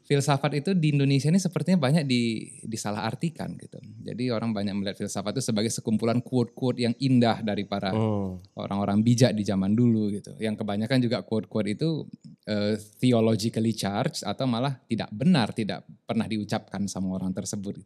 [0.04, 3.80] filsafat itu di Indonesia ini sepertinya banyak di disalahartikan gitu.
[4.04, 8.60] Jadi orang banyak melihat filsafat itu sebagai sekumpulan quote-quote yang indah dari para hmm.
[8.60, 9.08] orang-orang hmm.
[9.08, 10.36] bijak di zaman dulu gitu.
[10.44, 12.04] Yang kebanyakan juga quote-quote itu
[12.52, 17.80] uh, theologically charged atau malah tidak benar, tidak pernah diucapkan sama orang tersebut.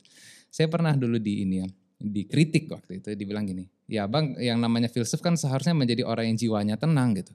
[0.49, 1.67] Saya pernah dulu di ini ya,
[2.01, 6.37] dikritik waktu itu dibilang gini, ya bang yang namanya filsuf kan seharusnya menjadi orang yang
[6.37, 7.33] jiwanya tenang gitu.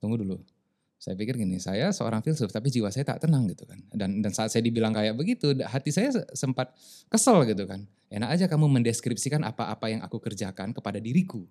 [0.00, 0.40] Tunggu dulu,
[1.02, 3.82] saya pikir gini, saya seorang filsuf tapi jiwa saya tak tenang gitu kan.
[3.90, 6.70] Dan dan saat saya dibilang kayak begitu, hati saya sempat
[7.10, 7.82] kesel gitu kan.
[8.06, 11.42] Enak aja kamu mendeskripsikan apa-apa yang aku kerjakan kepada diriku.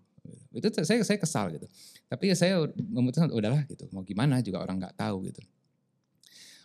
[0.55, 1.67] Itu saya saya kesal gitu.
[2.07, 3.91] Tapi ya saya memutuskan udahlah gitu.
[3.91, 5.43] Mau gimana juga orang nggak tahu gitu.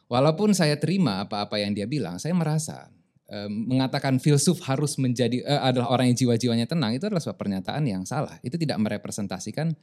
[0.06, 2.86] Walaupun saya terima apa-apa yang dia bilang, saya merasa
[3.26, 7.82] um, mengatakan filsuf harus menjadi uh, adalah orang yang jiwa-jiwanya tenang itu adalah sebuah pernyataan
[7.82, 8.38] yang salah.
[8.46, 9.74] Itu tidak merepresentasikan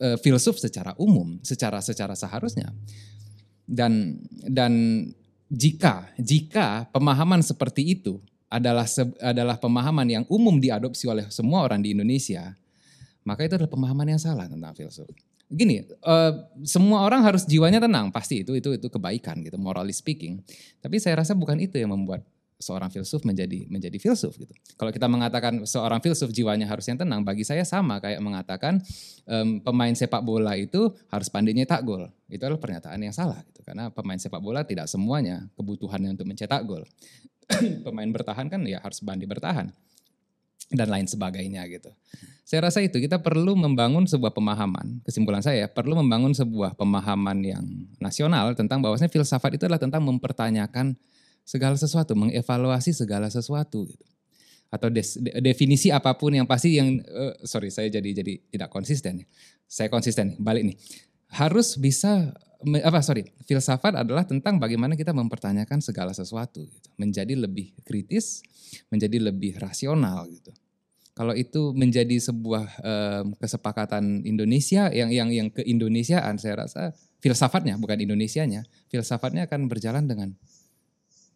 [0.00, 2.72] uh, filsuf secara umum, secara secara seharusnya.
[3.68, 4.72] Dan dan
[5.52, 8.88] jika jika pemahaman seperti itu adalah
[9.20, 12.56] adalah pemahaman yang umum diadopsi oleh semua orang di Indonesia,
[13.28, 15.08] maka itu adalah pemahaman yang salah tentang filsuf.
[15.48, 20.44] Gini, uh, semua orang harus jiwanya tenang, pasti itu itu itu kebaikan gitu, morally speaking.
[20.80, 22.20] Tapi saya rasa bukan itu yang membuat
[22.58, 24.50] seorang filsuf menjadi menjadi filsuf gitu.
[24.74, 28.82] Kalau kita mengatakan seorang filsuf jiwanya harus yang tenang, bagi saya sama kayak mengatakan
[29.30, 32.10] um, pemain sepak bola itu harus pandai nyetak gol.
[32.26, 33.62] Itu adalah pernyataan yang salah gitu.
[33.62, 36.82] Karena pemain sepak bola tidak semuanya kebutuhannya untuk mencetak gol.
[37.86, 39.72] pemain bertahan kan ya harus bandi bertahan
[40.68, 41.88] dan lain sebagainya gitu.
[42.44, 47.64] Saya rasa itu kita perlu membangun sebuah pemahaman, kesimpulan saya perlu membangun sebuah pemahaman yang
[48.00, 50.96] nasional tentang bahwasanya filsafat itu adalah tentang mempertanyakan
[51.48, 54.04] segala sesuatu, mengevaluasi segala sesuatu gitu.
[54.68, 59.24] Atau des, definisi apa pun yang pasti yang uh, sorry saya jadi jadi tidak konsisten.
[59.64, 60.76] Saya konsisten balik nih.
[61.32, 66.88] Harus bisa apa sorry filsafat adalah tentang bagaimana kita mempertanyakan segala sesuatu gitu.
[66.98, 68.42] menjadi lebih kritis
[68.90, 70.50] menjadi lebih rasional gitu
[71.14, 77.78] kalau itu menjadi sebuah um, kesepakatan Indonesia yang yang yang ke Indonesiaan saya rasa filsafatnya
[77.78, 80.34] bukan Indonesianya filsafatnya akan berjalan dengan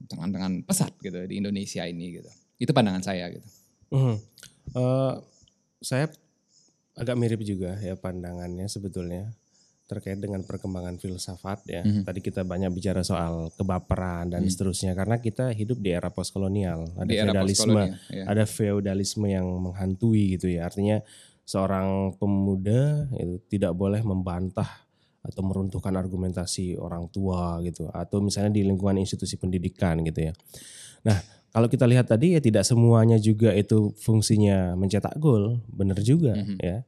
[0.09, 3.48] dengan dengan pesat gitu di Indonesia ini gitu itu pandangan saya gitu
[3.94, 4.16] mm.
[4.76, 5.14] uh,
[5.82, 6.07] saya
[6.94, 9.32] agak mirip juga ya pandangannya sebetulnya
[9.92, 11.82] terkait dengan perkembangan filsafat ya.
[11.84, 12.05] Mm-hmm.
[12.09, 14.48] Tadi kita banyak bicara soal kebaperan dan mm-hmm.
[14.48, 18.24] seterusnya karena kita hidup di era postkolonial, ada di feudalisme, ya.
[18.24, 20.72] ada feudalisme yang menghantui gitu ya.
[20.72, 21.05] Artinya
[21.44, 24.70] seorang pemuda itu tidak boleh membantah
[25.23, 30.33] atau meruntuhkan argumentasi orang tua gitu atau misalnya di lingkungan institusi pendidikan gitu ya.
[31.07, 31.18] Nah,
[31.55, 36.59] kalau kita lihat tadi ya tidak semuanya juga itu fungsinya mencetak gol, benar juga mm-hmm.
[36.59, 36.83] ya.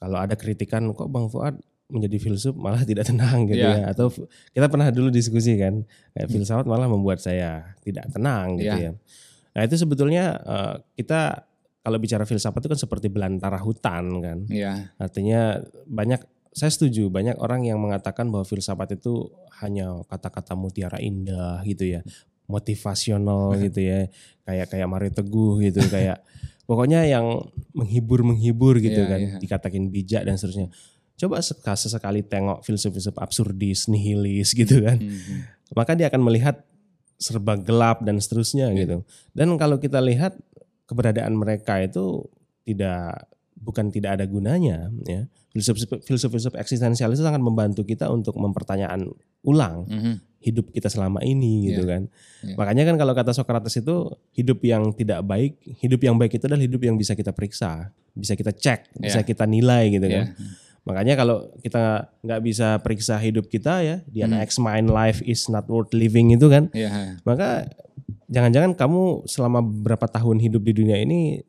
[0.00, 1.60] Kalau ada kritikan kok Bang Fuad
[1.92, 3.84] menjadi filsuf malah tidak tenang gitu yeah.
[3.84, 4.08] ya atau
[4.56, 5.84] kita pernah dulu diskusi kan
[6.16, 6.34] kayak hmm.
[6.40, 8.96] filsafat malah membuat saya tidak tenang gitu yeah.
[8.96, 9.52] ya.
[9.52, 11.44] Nah itu sebetulnya uh, kita
[11.84, 14.38] kalau bicara filsafat itu kan seperti belantara hutan kan.
[14.48, 14.88] Yeah.
[14.96, 19.32] Artinya banyak saya setuju banyak orang yang mengatakan bahwa filsafat itu
[19.64, 22.00] hanya kata-kata mutiara indah gitu ya
[22.46, 24.08] motivasional gitu ya
[24.44, 26.20] kayak kayak Mario Teguh gitu kayak
[26.68, 27.40] pokoknya yang
[27.72, 29.40] menghibur menghibur gitu yeah, kan yeah.
[29.40, 30.70] dikatakan bijak dan seterusnya
[31.22, 31.38] coba
[31.78, 34.98] sesekali tengok filsuf-filsuf absurdis, nihilis gitu kan.
[34.98, 35.40] Hmm, hmm.
[35.70, 36.66] Maka dia akan melihat
[37.14, 38.78] serba gelap dan seterusnya yeah.
[38.82, 38.96] gitu.
[39.30, 40.34] Dan kalau kita lihat
[40.90, 42.26] keberadaan mereka itu
[42.66, 45.30] tidak bukan tidak ada gunanya ya.
[45.52, 49.04] Filsuf-filsuf eksistensialis itu sangat membantu kita untuk mempertanyaan
[49.44, 50.14] ulang mm -hmm.
[50.40, 51.92] hidup kita selama ini gitu yeah.
[51.92, 52.02] kan.
[52.40, 52.56] Yeah.
[52.56, 56.64] Makanya kan kalau kata Socrates itu hidup yang tidak baik, hidup yang baik itu adalah
[56.64, 59.04] hidup yang bisa kita periksa, bisa kita cek, yeah.
[59.04, 60.32] bisa kita nilai gitu yeah.
[60.32, 60.40] kan.
[60.82, 64.42] Makanya kalau kita nggak bisa periksa hidup kita ya, di hmm.
[64.42, 66.72] X mind life is not worth living itu kan.
[66.74, 67.22] Yeah.
[67.22, 67.70] Maka
[68.32, 71.44] jangan-jangan kamu selama berapa tahun hidup di dunia ini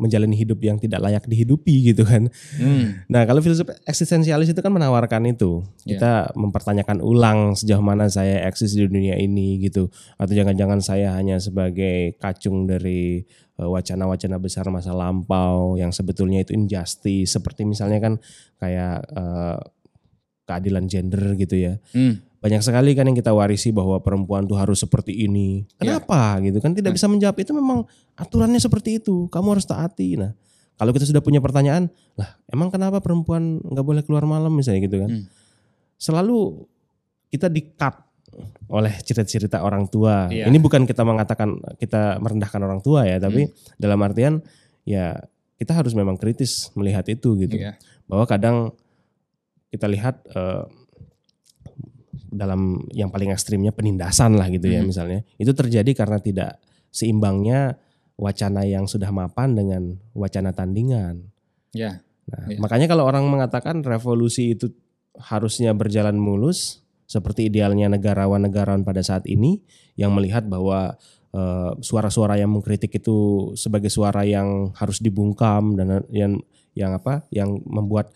[0.00, 2.32] menjalani hidup yang tidak layak dihidupi gitu kan.
[2.56, 3.04] Hmm.
[3.12, 5.60] Nah kalau filsuf eksistensialis itu kan menawarkan itu.
[5.84, 6.00] Yeah.
[6.00, 9.92] Kita mempertanyakan ulang sejauh mana saya eksis di dunia ini gitu.
[10.16, 13.20] Atau jangan-jangan saya hanya sebagai kacung dari
[13.60, 17.36] eh, wacana-wacana besar masa lampau yang sebetulnya itu injustice.
[17.36, 18.16] Seperti misalnya kan
[18.56, 19.60] kayak uh,
[20.48, 21.76] keadilan gender gitu ya.
[21.92, 25.68] Hmm banyak sekali kan yang kita warisi bahwa perempuan tuh harus seperti ini.
[25.76, 26.00] Iya.
[26.00, 26.48] Kenapa ya.
[26.48, 26.96] gitu kan tidak hmm.
[26.96, 27.84] bisa menjawab itu memang
[28.16, 29.28] aturannya seperti itu.
[29.28, 30.16] Kamu harus taati.
[30.16, 30.32] Nah,
[30.80, 35.04] kalau kita sudah punya pertanyaan, lah emang kenapa perempuan nggak boleh keluar malam misalnya gitu
[35.04, 35.12] kan?
[35.12, 35.24] Hmm.
[36.00, 36.64] Selalu
[37.28, 38.08] kita di-cut
[38.72, 40.32] oleh cerita-cerita orang tua.
[40.32, 40.48] Ya.
[40.48, 43.76] Ini bukan kita mengatakan kita merendahkan orang tua ya, tapi hmm.
[43.76, 44.40] dalam artian
[44.88, 45.12] ya
[45.60, 47.60] kita harus memang kritis melihat itu gitu.
[47.60, 47.76] Ya.
[48.08, 48.72] Bahwa kadang
[49.68, 50.64] kita lihat uh,
[52.30, 54.88] dalam yang paling ekstrimnya penindasan lah gitu ya hmm.
[54.88, 56.62] misalnya itu terjadi karena tidak
[56.94, 57.78] seimbangnya
[58.20, 61.32] wacana yang sudah mapan dengan wacana tandingan.
[61.72, 62.04] Ya.
[62.28, 62.58] Nah, ya.
[62.60, 64.70] makanya kalau orang mengatakan revolusi itu
[65.16, 69.58] harusnya berjalan mulus seperti idealnya negarawan-negarawan pada saat ini
[69.98, 70.94] yang melihat bahwa
[71.34, 76.38] eh, suara-suara uh, yang mengkritik itu sebagai suara yang harus dibungkam dan yang
[76.78, 78.14] yang apa yang membuat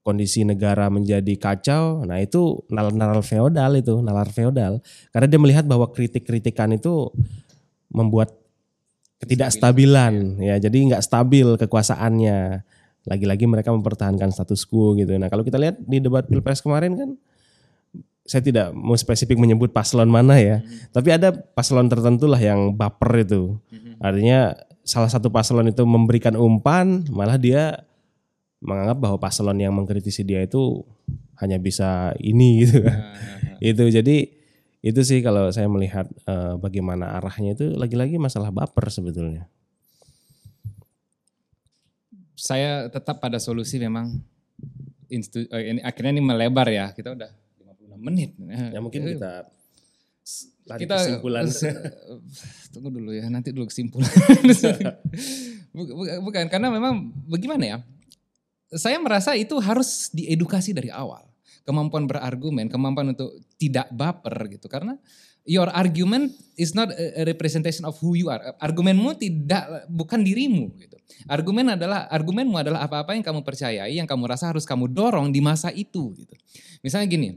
[0.00, 4.80] kondisi negara menjadi kacau, nah itu nalar-nalar feodal itu, nalar feodal.
[5.12, 7.12] Karena dia melihat bahwa kritik-kritikan itu
[7.92, 8.32] membuat
[9.20, 10.56] ketidakstabilan, ya.
[10.56, 12.64] Jadi nggak stabil kekuasaannya.
[13.08, 15.16] Lagi-lagi mereka mempertahankan status quo gitu.
[15.16, 17.10] Nah kalau kita lihat di debat pilpres kemarin kan,
[18.24, 20.94] saya tidak mau spesifik menyebut paslon mana ya, hmm.
[20.94, 23.58] tapi ada paslon tertentu lah yang baper itu.
[23.72, 23.98] Hmm.
[23.98, 24.54] Artinya
[24.86, 27.82] salah satu paslon itu memberikan umpan, malah dia
[28.60, 30.84] menganggap bahwa paslon yang mengkritisi dia itu
[31.40, 33.16] hanya bisa ini gitu kan.
[33.60, 34.16] itu jadi
[34.80, 39.44] itu sih kalau saya melihat uh, bagaimana arahnya itu lagi-lagi masalah baper sebetulnya.
[42.32, 44.24] Saya tetap pada solusi memang
[45.12, 46.96] institu, uh, ini akhirnya ini melebar ya.
[46.96, 47.28] Kita udah
[47.60, 48.30] 56 menit.
[48.72, 49.52] Ya mungkin kita
[50.80, 51.44] kita kesimpulan.
[52.72, 54.08] tunggu dulu ya, nanti dulu kesimpulan.
[56.24, 57.78] bukan, karena memang bagaimana ya?
[58.70, 61.26] Saya merasa itu harus diedukasi dari awal.
[61.66, 64.70] Kemampuan berargumen, kemampuan untuk tidak baper gitu.
[64.70, 64.94] Karena
[65.44, 68.54] your argument is not a representation of who you are.
[68.62, 70.96] Argumenmu tidak bukan dirimu gitu.
[71.26, 75.42] Argumen adalah argumenmu adalah apa-apa yang kamu percayai, yang kamu rasa harus kamu dorong di
[75.42, 76.34] masa itu gitu.
[76.80, 77.28] Misalnya gini,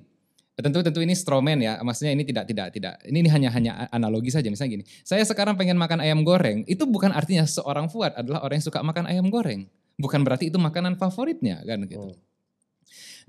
[0.54, 4.30] tentu tentu ini stroman ya maksudnya ini tidak tidak tidak ini, ini hanya hanya analogi
[4.30, 8.46] saja misalnya gini saya sekarang pengen makan ayam goreng itu bukan artinya seorang Fuad adalah
[8.46, 9.66] orang yang suka makan ayam goreng
[10.00, 12.18] bukan berarti itu makanan favoritnya kan gitu oh.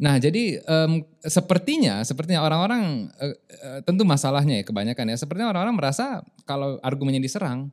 [0.00, 5.76] nah jadi um, sepertinya sepertinya orang-orang uh, uh, tentu masalahnya ya kebanyakan ya sepertinya orang-orang
[5.76, 7.72] merasa kalau argumennya diserang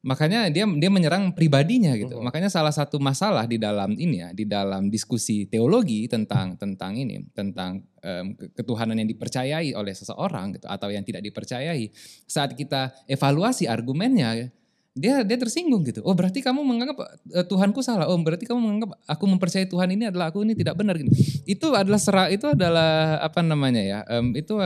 [0.00, 2.16] Makanya dia dia menyerang pribadinya gitu.
[2.16, 2.24] Uh -huh.
[2.24, 7.20] Makanya salah satu masalah di dalam ini ya, di dalam diskusi teologi tentang tentang ini,
[7.36, 11.92] tentang um, ketuhanan yang dipercayai oleh seseorang gitu atau yang tidak dipercayai.
[12.24, 14.48] Saat kita evaluasi argumennya,
[14.90, 16.02] dia dia tersinggung gitu.
[16.02, 18.10] Oh, berarti kamu menganggap uh, Tuhanku salah.
[18.10, 21.10] Oh, berarti kamu menganggap aku mempercayai Tuhan ini adalah aku ini tidak benar gitu.
[21.46, 23.98] Itu adalah serak itu adalah apa namanya ya?
[24.10, 24.58] Um, itu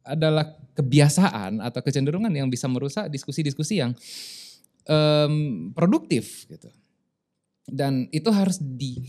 [0.00, 3.92] adalah kebiasaan atau kecenderungan yang bisa merusak diskusi-diskusi yang
[4.88, 6.72] um, produktif gitu.
[7.68, 9.04] Dan itu harus di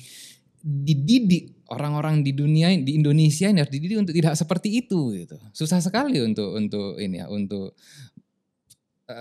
[0.61, 5.39] dididik orang-orang di dunia di Indonesia ini harus dididik untuk tidak seperti itu gitu.
[5.55, 8.10] Susah sekali untuk untuk ini ya untuk eh,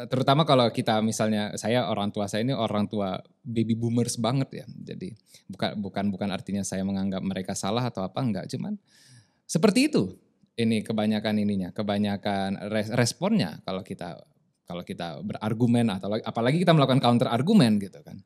[0.09, 4.67] terutama kalau kita misalnya saya orang tua saya ini orang tua baby boomers banget ya.
[4.69, 5.15] Jadi
[5.51, 8.77] bukan bukan bukan artinya saya menganggap mereka salah atau apa enggak, cuman
[9.45, 10.05] seperti itu.
[10.61, 14.21] Ini kebanyakan ininya, kebanyakan responnya kalau kita
[14.69, 18.21] kalau kita berargumen atau apalagi kita melakukan counter argumen gitu kan.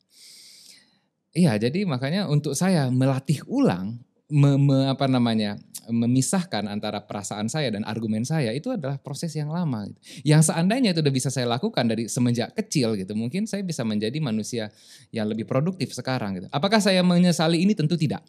[1.35, 5.59] Iya, jadi makanya untuk saya melatih ulang me, me, apa namanya
[5.91, 9.89] memisahkan antara perasaan saya dan argumen saya itu adalah proses yang lama.
[9.89, 10.29] Gitu.
[10.37, 14.17] Yang seandainya itu udah bisa saya lakukan dari semenjak kecil gitu, mungkin saya bisa menjadi
[14.21, 14.73] manusia
[15.13, 16.47] yang lebih produktif sekarang gitu.
[16.53, 17.73] Apakah saya menyesali ini?
[17.77, 18.25] Tentu tidak.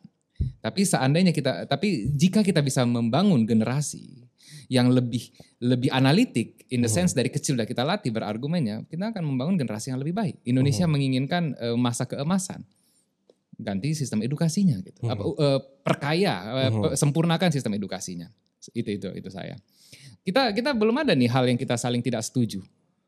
[0.59, 4.25] Tapi seandainya kita, tapi jika kita bisa membangun generasi
[4.67, 5.29] yang lebih
[5.61, 9.93] lebih analitik in the sense dari kecil sudah kita latih berargumennya, kita akan membangun generasi
[9.93, 10.35] yang lebih baik.
[10.43, 12.65] Indonesia menginginkan uh, masa keemasan.
[13.55, 14.99] Ganti sistem edukasinya gitu.
[15.07, 16.33] Apa, uh, perkaya,
[16.69, 18.27] uh, sempurnakan sistem edukasinya.
[18.75, 19.55] Itu itu itu saya.
[20.25, 22.59] Kita kita belum ada nih hal yang kita saling tidak setuju.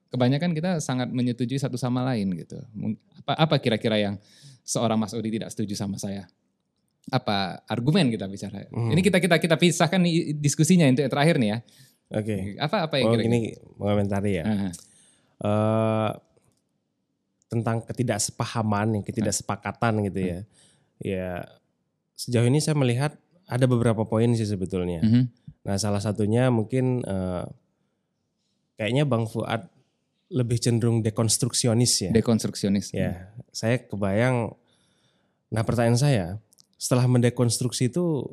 [0.08, 2.62] Kebanyakan kita sangat menyetujui satu sama lain gitu.
[3.26, 4.16] Apa apa kira-kira yang
[4.64, 6.30] seorang Mas Odi tidak setuju sama saya?
[7.08, 8.68] apa argumen kita bicara.
[8.68, 8.92] Hmm.
[8.92, 11.58] Ini kita kita kita pisahkan nih diskusinya untuk yang terakhir nih ya.
[12.12, 12.24] Oke.
[12.24, 12.40] Okay.
[12.60, 13.32] Apa apa yang oh, kira-kira?
[13.32, 13.40] ini
[13.80, 14.44] mengomentari ya.
[14.44, 14.72] Uh -huh.
[15.48, 16.10] uh,
[17.48, 20.40] tentang ketidaksepahaman, ketidaksepakatan gitu ya.
[20.44, 20.48] Hmm.
[21.00, 21.30] Ya
[22.18, 23.16] sejauh ini saya melihat
[23.48, 25.00] ada beberapa poin sih sebetulnya.
[25.00, 25.32] Hmm.
[25.64, 27.48] Nah salah satunya mungkin uh,
[28.76, 29.68] kayaknya Bang Fuad
[30.28, 32.12] lebih cenderung dekonstruksionis ya.
[32.12, 32.92] Dekonstruksionis.
[32.92, 34.52] Ya, saya kebayang.
[35.48, 36.26] Nah pertanyaan saya,
[36.76, 38.28] setelah mendekonstruksi itu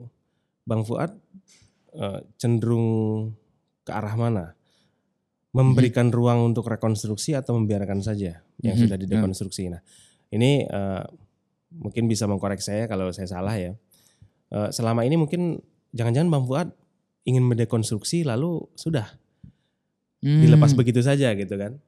[0.67, 1.15] Bang Fuad
[1.95, 3.31] uh, cenderung
[3.87, 4.59] ke arah mana?
[5.55, 6.15] Memberikan hmm.
[6.15, 8.83] ruang untuk rekonstruksi atau membiarkan saja yang hmm.
[8.85, 9.71] sudah didekonstruksi.
[9.71, 9.81] Nah,
[10.35, 11.07] ini uh,
[11.79, 13.79] mungkin bisa mengkorek saya kalau saya salah ya.
[14.51, 15.63] Uh, selama ini mungkin
[15.95, 16.69] jangan-jangan Bang Fuad
[17.23, 19.15] ingin mendekonstruksi lalu sudah
[20.27, 20.43] hmm.
[20.43, 21.79] dilepas begitu saja gitu kan?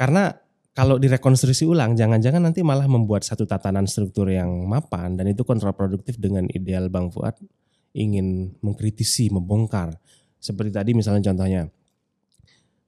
[0.00, 0.32] Karena
[0.70, 6.16] kalau direkonstruksi ulang, jangan-jangan nanti malah membuat satu tatanan struktur yang mapan dan itu kontraproduktif
[6.16, 7.36] dengan ideal Bang Fuad
[7.92, 9.98] ingin mengkritisi, membongkar.
[10.40, 11.68] Seperti tadi misalnya contohnya,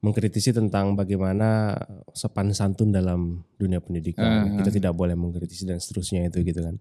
[0.03, 1.79] mengkritisi tentang bagaimana
[2.11, 4.51] sopan santun dalam dunia pendidikan.
[4.51, 6.77] Uh, Kita tidak boleh mengkritisi dan seterusnya itu gitu kan.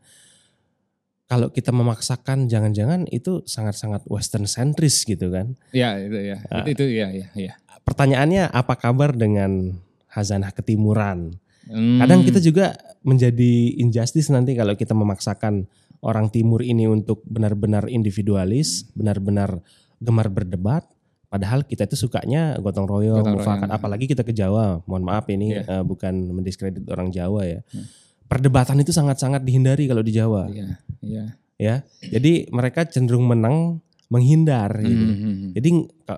[1.30, 5.56] Kalau kita memaksakan jangan-jangan itu sangat-sangat western centris gitu kan.
[5.72, 6.38] Iya, itu ya.
[6.50, 7.54] Uh, itu itu ya, ya, ya.
[7.88, 9.80] Pertanyaannya apa kabar dengan
[10.12, 11.38] hazanah ketimuran.
[11.70, 12.02] Hmm.
[12.02, 15.70] Kadang kita juga menjadi injustice nanti kalau kita memaksakan
[16.02, 19.62] orang timur ini untuk benar-benar individualis, benar-benar
[20.02, 20.90] gemar berdebat,
[21.32, 23.80] padahal kita itu sukanya gotong royong, gotong mufakat, royong.
[23.80, 24.84] apalagi kita ke Jawa.
[24.84, 25.64] Mohon maaf ini yeah.
[25.64, 25.80] Iya.
[25.80, 27.60] uh, bukan mendiskredit orang Jawa ya.
[27.72, 27.88] Hmm.
[28.28, 30.52] Perdebatan itu sangat-sangat dihindari kalau di Jawa.
[30.52, 30.76] Yeah.
[31.00, 31.28] Yeah.
[31.56, 31.76] Ya.
[32.04, 33.80] Jadi mereka cenderung menang
[34.12, 35.06] menghindar gitu.
[35.08, 35.50] Mm -hmm.
[35.56, 35.70] Jadi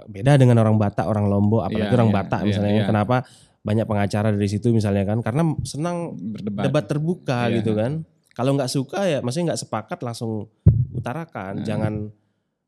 [0.09, 2.89] beda dengan orang Batak, orang Lombok, apalagi yeah, orang yeah, Batak misalnya yeah, yeah.
[2.89, 3.18] kenapa
[3.64, 7.64] banyak pengacara dari situ misalnya kan karena senang berdebat debat terbuka yeah.
[7.64, 8.03] gitu kan
[8.36, 10.51] kalau nggak suka ya maksudnya nggak sepakat langsung
[10.91, 11.66] utarakan hmm.
[11.66, 11.93] jangan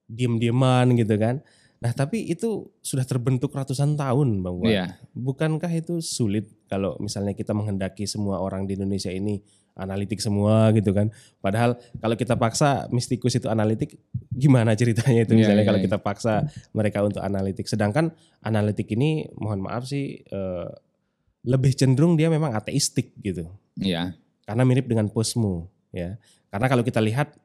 [0.07, 1.43] diem-dieman gitu kan
[1.86, 4.73] nah tapi itu sudah terbentuk ratusan tahun bang Wan.
[4.73, 4.89] Yeah.
[5.13, 10.95] bukankah itu sulit kalau misalnya kita menghendaki semua orang di Indonesia ini analitik semua gitu
[10.95, 11.11] kan.
[11.43, 13.99] Padahal kalau kita paksa mistikus itu analitik,
[14.31, 16.33] gimana ceritanya itu iya, misalnya yeah, kalau kita paksa
[16.71, 17.67] mereka untuk analitik.
[17.67, 20.71] Sedangkan analitik ini mohon maaf sih uh,
[21.45, 23.51] lebih cenderung dia memang ateistik gitu.
[23.77, 24.15] Iya.
[24.47, 26.15] Karena mirip dengan posmu ya.
[26.49, 27.36] Karena kalau kita lihat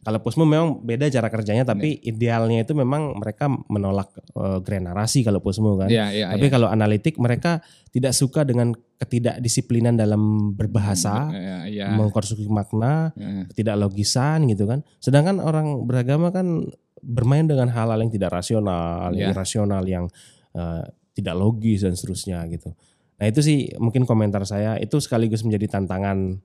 [0.00, 2.16] kalau Posmo memang beda cara kerjanya, tapi ya.
[2.16, 5.92] idealnya itu memang mereka menolak uh, grand narasi kalau Posmo kan.
[5.92, 6.52] Ya, ya, tapi ya.
[6.56, 7.60] kalau analitik mereka
[7.92, 11.86] tidak suka dengan ketidakdisiplinan dalam berbahasa, ya, ya.
[11.92, 13.44] mengkonstruksi makna, ya.
[13.52, 14.80] ketidaklogisan gitu kan.
[15.04, 16.64] Sedangkan orang beragama kan
[17.04, 19.36] bermain dengan hal-hal yang tidak rasional, ya.
[19.36, 20.08] irasional, yang
[20.56, 20.80] uh,
[21.12, 22.72] tidak logis dan seterusnya gitu.
[23.20, 26.40] Nah itu sih mungkin komentar saya itu sekaligus menjadi tantangan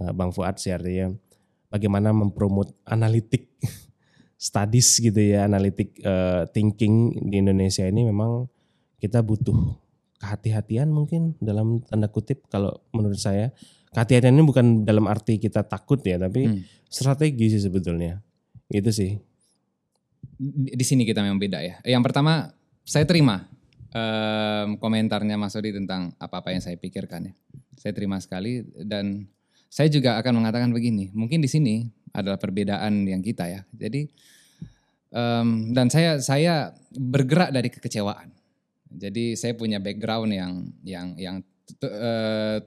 [0.00, 1.12] uh, Bang Fuad sih artinya
[1.68, 3.48] bagaimana mempromot analitik
[4.36, 8.48] studies gitu ya, analitik uh, thinking di Indonesia ini memang
[8.98, 9.56] kita butuh
[10.18, 13.54] kehati-hatian mungkin dalam tanda kutip kalau menurut saya.
[13.94, 16.90] Kehati-hatian ini bukan dalam arti kita takut ya, tapi hmm.
[16.92, 18.20] strategi sih sebetulnya.
[18.68, 19.16] Itu sih.
[20.36, 21.80] Di, di sini kita memang beda ya.
[21.86, 22.52] Yang pertama,
[22.84, 23.48] saya terima
[23.94, 27.34] um, komentarnya Mas Odi tentang apa-apa yang saya pikirkan ya.
[27.78, 29.30] Saya terima sekali dan
[29.68, 31.84] saya juga akan mengatakan begini, mungkin di sini
[32.16, 33.60] adalah perbedaan yang kita ya.
[33.76, 34.08] Jadi
[35.12, 38.32] um, dan saya saya bergerak dari kekecewaan.
[38.88, 41.36] Jadi saya punya background yang yang yang
[41.84, 42.58] uh,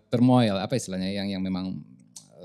[0.62, 1.82] apa istilahnya yang yang memang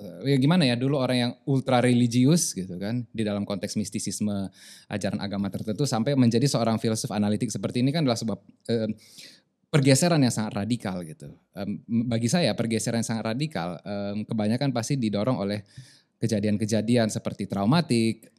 [0.00, 4.48] uh, ya gimana ya dulu orang yang ultra religius gitu kan di dalam konteks mistisisme
[4.88, 8.38] ajaran agama tertentu sampai menjadi seorang filsuf analitik seperti ini kan adalah sebab
[8.72, 8.88] uh,
[9.76, 11.28] pergeseran yang sangat radikal gitu.
[11.52, 15.60] Um, bagi saya pergeseran yang sangat radikal um, kebanyakan pasti didorong oleh
[16.16, 18.32] kejadian-kejadian seperti traumatik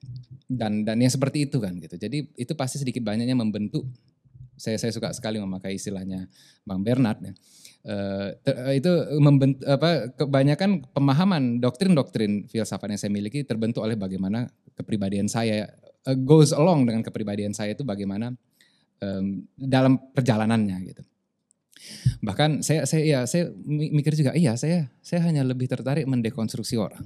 [0.50, 1.94] dan dan yang seperti itu kan gitu.
[1.94, 3.86] Jadi itu pasti sedikit banyaknya membentuk.
[4.58, 6.26] Saya saya suka sekali memakai istilahnya
[6.66, 7.34] Bang Bernard ya.
[7.88, 8.90] Uh, itu
[9.22, 15.70] membentuk apa kebanyakan pemahaman doktrin-doktrin filsafat yang saya miliki terbentuk oleh bagaimana kepribadian saya
[16.04, 18.34] uh, goes along dengan kepribadian saya itu bagaimana
[19.00, 21.06] um, dalam perjalanannya gitu.
[22.22, 27.06] Bahkan saya saya ya saya mikir juga iya saya saya hanya lebih tertarik mendekonstruksi orang.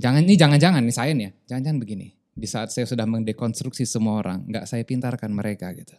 [0.00, 2.08] Jangan ini jangan-jangan nih saya nih ya, jangan-jangan begini.
[2.32, 5.92] Di saat saya sudah mendekonstruksi semua orang, nggak saya pintarkan mereka gitu.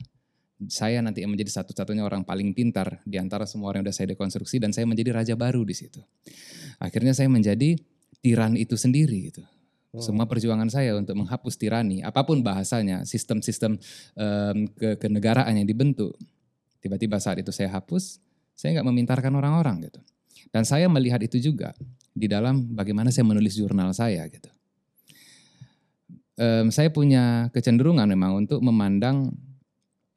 [0.66, 4.58] Saya nanti menjadi satu-satunya orang paling pintar di antara semua orang yang sudah saya dekonstruksi
[4.58, 6.02] dan saya menjadi raja baru di situ.
[6.82, 7.78] Akhirnya saya menjadi
[8.24, 9.44] tiran itu sendiri gitu.
[9.94, 10.02] Hmm.
[10.02, 13.78] Semua perjuangan saya untuk menghapus tirani, apa pun bahasanya, sistem-sistem
[14.18, 16.18] um, ke kenegaraan yang dibentuk,
[16.84, 18.20] Tiba-tiba saat itu saya hapus,
[18.60, 20.04] saya nggak memintarkan orang-orang gitu.
[20.52, 21.72] Dan saya melihat itu juga
[22.12, 24.52] di dalam bagaimana saya menulis jurnal saya gitu.
[26.36, 29.32] Um, saya punya kecenderungan memang untuk memandang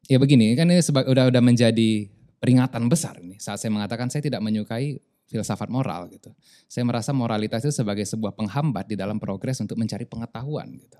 [0.08, 2.08] ya begini kan ini sudah udah menjadi
[2.40, 4.96] peringatan besar nih saat saya mengatakan saya tidak menyukai
[5.26, 6.30] filsafat moral gitu.
[6.70, 10.98] Saya merasa moralitas itu sebagai sebuah penghambat di dalam progres untuk mencari pengetahuan gitu.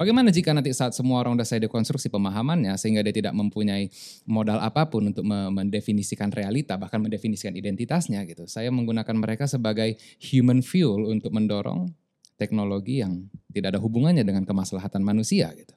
[0.00, 3.92] Bagaimana jika nanti saat semua orang sudah saya dekonstruksi pemahamannya sehingga dia tidak mempunyai
[4.24, 8.48] modal apa pun untuk mendefinisikan realita bahkan mendefinisikan identitasnya gitu.
[8.48, 10.00] Saya menggunakan mereka sebagai
[10.32, 11.92] human fuel untuk mendorong
[12.40, 15.76] teknologi yang tidak ada hubungannya dengan kemaslahatan manusia gitu.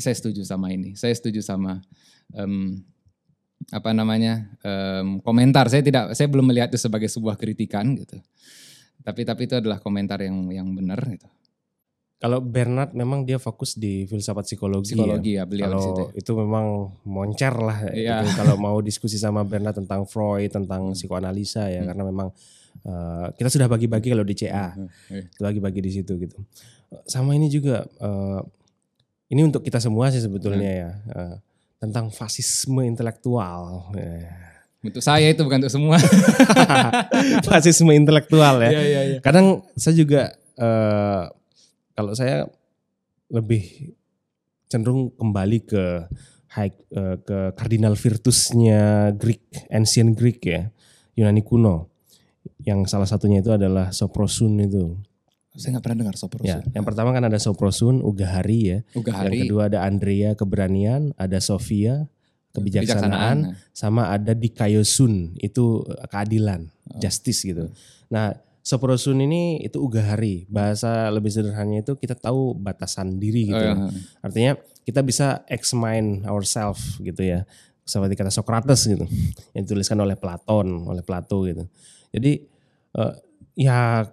[0.00, 0.96] Saya setuju sama ini.
[0.96, 1.84] Saya setuju sama
[2.32, 2.80] um,
[3.70, 8.18] apa namanya um, komentar saya tidak saya belum melihat itu sebagai sebuah kritikan gitu
[9.02, 11.28] tapi tapi itu adalah komentar yang yang benar gitu
[12.22, 16.04] kalau Bernard memang dia fokus di filsafat psikologi, psikologi ya, ya beliau kalau situ.
[16.22, 16.66] itu memang
[17.02, 18.22] moncer lah ya.
[18.22, 18.30] gitu.
[18.38, 20.94] kalau mau diskusi sama Bernard tentang Freud tentang hmm.
[20.94, 21.88] psikoanalisa ya hmm.
[21.90, 22.28] karena memang
[22.86, 24.86] uh, kita sudah bagi-bagi kalau di CA hmm.
[24.86, 25.24] hmm.
[25.34, 26.38] kita bagi-bagi di situ gitu
[27.10, 28.38] sama ini juga uh,
[29.34, 30.78] ini untuk kita semua sih sebetulnya hmm.
[30.78, 31.36] ya uh,
[31.82, 33.90] tentang fasisme intelektual.
[34.82, 35.98] Untuk saya itu bukan untuk semua.
[37.50, 38.70] fasisme intelektual ya.
[38.70, 39.18] ya, ya, ya.
[39.18, 40.30] Kadang saya juga
[40.62, 41.26] uh,
[41.98, 42.46] kalau saya
[43.34, 43.94] lebih
[44.70, 45.84] cenderung kembali ke
[46.54, 50.70] high, uh, ke kardinal virtusnya Greek, ancient Greek ya,
[51.18, 51.90] Yunani kuno.
[52.62, 54.98] Yang salah satunya itu adalah soprosun itu.
[55.52, 56.48] Saya nggak pernah dengar Soprosun.
[56.48, 58.78] Ya, yang pertama kan ada Soprosun, Ugahari ya.
[58.96, 59.44] Ugahari.
[59.44, 62.08] Yang kedua ada Andrea keberanian, ada Sofia
[62.52, 63.72] kebijaksanaan, kebijaksanaan.
[63.72, 67.00] sama ada Dikayosun itu keadilan, oh.
[67.00, 67.68] justice gitu.
[68.12, 70.46] Nah, Soprosun ini itu Ugahari.
[70.46, 73.58] Bahasa lebih sederhananya itu kita tahu batasan diri gitu.
[73.58, 73.74] Oh, ya.
[74.22, 74.52] Artinya
[74.86, 77.42] kita bisa examine ourselves gitu ya.
[77.82, 79.02] Seperti kata Socrates gitu.
[79.52, 81.66] Yang dituliskan oleh Platon, oleh Plato gitu.
[82.14, 82.46] Jadi
[82.94, 83.12] uh,
[83.58, 84.06] ya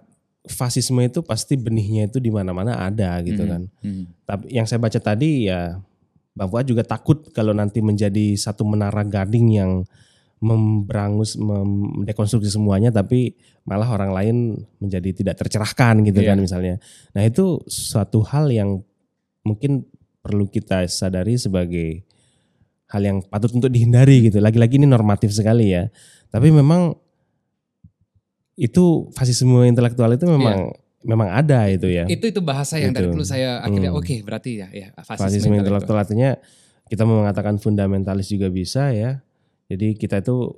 [0.48, 3.50] fasisme itu pasti benihnya itu di mana-mana ada gitu hmm.
[3.50, 3.62] kan.
[3.84, 4.04] Hmm.
[4.24, 5.76] Tapi yang saya baca tadi ya
[6.40, 9.84] Fuad juga takut kalau nanti menjadi satu menara gading yang
[10.40, 13.36] memberangus, mendekonstruksi semuanya, tapi
[13.68, 14.36] malah orang lain
[14.80, 16.32] menjadi tidak tercerahkan gitu yeah.
[16.32, 16.80] kan misalnya.
[17.12, 18.80] Nah itu suatu hal yang
[19.44, 19.84] mungkin
[20.24, 22.08] perlu kita sadari sebagai
[22.88, 24.40] hal yang patut untuk dihindari gitu.
[24.40, 25.92] Lagi-lagi ini normatif sekali ya.
[26.32, 26.96] Tapi memang
[28.60, 32.04] itu fasisme intelektual itu memang yeah memang ada itu ya.
[32.08, 32.98] Itu itu bahasa yang itu.
[33.00, 34.00] dari dulu saya akhirnya hmm.
[34.00, 36.36] oke okay, berarti ya ya fasisme, fasisme intelektual artinya
[36.90, 39.24] kita mau mengatakan fundamentalis juga bisa ya.
[39.70, 40.50] Jadi kita itu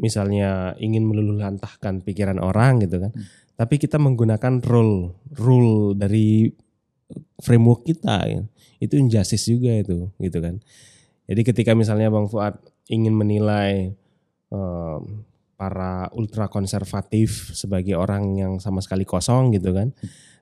[0.00, 3.12] misalnya ingin meluluhlantahkan pikiran orang gitu kan.
[3.12, 3.26] Hmm.
[3.54, 6.48] Tapi kita menggunakan rule rule dari
[7.38, 8.42] framework kita ya.
[8.80, 10.58] Itu injustice juga itu gitu kan.
[11.30, 12.58] Jadi ketika misalnya Bang Fuad
[12.90, 13.94] ingin menilai
[14.50, 15.22] um,
[15.60, 19.92] para ultra konservatif sebagai orang yang sama sekali kosong gitu kan.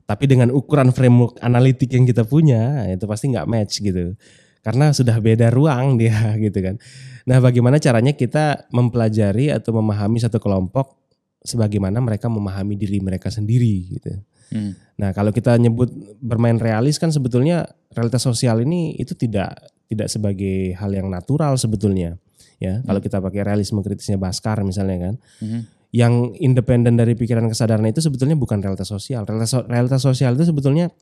[0.07, 4.15] Tapi dengan ukuran framework analitik yang kita punya itu pasti nggak match gitu
[4.63, 6.77] karena sudah beda ruang dia gitu kan.
[7.25, 10.97] Nah, bagaimana caranya kita mempelajari atau memahami satu kelompok
[11.45, 14.13] sebagaimana mereka memahami diri mereka sendiri gitu.
[14.49, 14.73] Hmm.
[14.97, 19.57] Nah, kalau kita nyebut bermain realis kan sebetulnya realitas sosial ini itu tidak
[19.89, 22.21] tidak sebagai hal yang natural sebetulnya.
[22.59, 22.91] Ya, hmm.
[22.91, 25.15] kalau kita pakai realisme kritisnya Baskar misalnya kan.
[25.39, 25.63] Hmm.
[25.89, 29.25] Yang independen dari pikiran kesadaran itu sebetulnya bukan realitas sosial.
[29.25, 30.93] Realitas, realitas sosial itu sebetulnya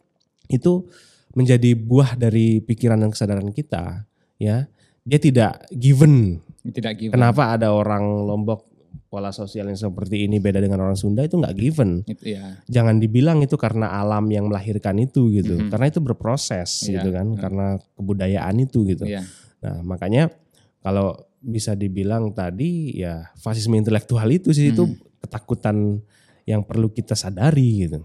[0.46, 0.86] itu
[1.34, 4.06] menjadi buah dari pikiran dan kesadaran kita,
[4.38, 4.70] ya.
[5.06, 6.42] Dia tidak given.
[6.66, 7.14] Tidak given.
[7.14, 8.76] Kenapa ada orang Lombok
[9.06, 12.02] pola sosial yang seperti ini beda dengan orang Sunda itu nggak given.
[12.04, 12.58] Itu, ya.
[12.66, 15.70] Jangan dibilang itu karena alam yang melahirkan itu gitu, mm-hmm.
[15.70, 17.00] karena itu berproses yeah.
[17.00, 17.38] gitu kan, mm.
[17.38, 19.06] karena kebudayaan itu gitu.
[19.06, 19.24] Yeah.
[19.62, 20.34] Nah makanya
[20.82, 21.16] kalau
[21.46, 24.72] bisa dibilang tadi ya fasisme intelektual itu sih mm.
[24.74, 24.84] itu
[25.22, 26.02] ketakutan
[26.42, 28.02] yang perlu kita sadari gitu.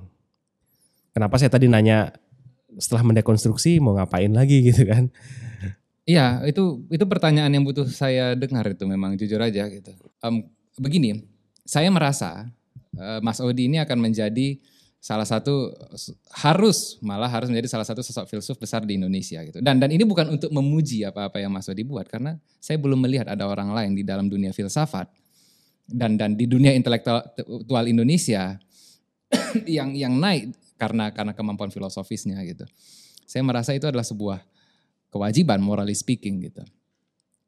[1.11, 2.13] Kenapa saya tadi nanya
[2.77, 5.09] setelah mendekonstruksi mau ngapain lagi gitu kan?
[6.05, 9.93] Iya, itu itu pertanyaan yang butuh saya dengar itu memang jujur aja gitu.
[10.25, 10.49] Um,
[10.81, 11.25] begini,
[11.65, 12.49] saya merasa
[12.97, 14.57] uh, Mas Odi ini akan menjadi
[15.01, 15.73] salah satu
[16.29, 19.57] harus malah harus menjadi salah satu sosok filsuf besar di Indonesia gitu.
[19.57, 23.25] Dan dan ini bukan untuk memuji apa-apa yang Mas Odi buat karena saya belum melihat
[23.25, 25.09] ada orang lain di dalam dunia filsafat
[25.89, 28.61] dan dan di dunia intelektual Indonesia
[29.65, 32.69] yang yang naik karena karena kemampuan filosofisnya gitu.
[33.25, 34.37] Saya merasa itu adalah sebuah
[35.09, 36.61] kewajiban morally speaking gitu.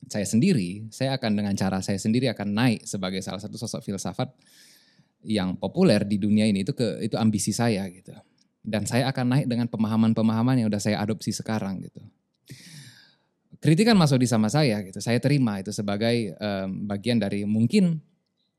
[0.09, 4.33] Saya sendiri, saya akan dengan cara saya sendiri akan naik sebagai salah satu sosok filsafat
[5.23, 8.11] yang populer di dunia ini itu ke itu ambisi saya gitu.
[8.63, 11.99] Dan saya akan naik dengan pemahaman-pemahaman yang udah saya adopsi sekarang gitu.
[13.59, 17.95] Kritikan Mas Odi sama saya gitu, saya terima itu sebagai um, bagian dari mungkin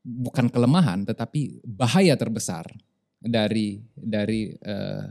[0.01, 2.65] bukan kelemahan tetapi bahaya terbesar
[3.21, 5.05] dari dari uh,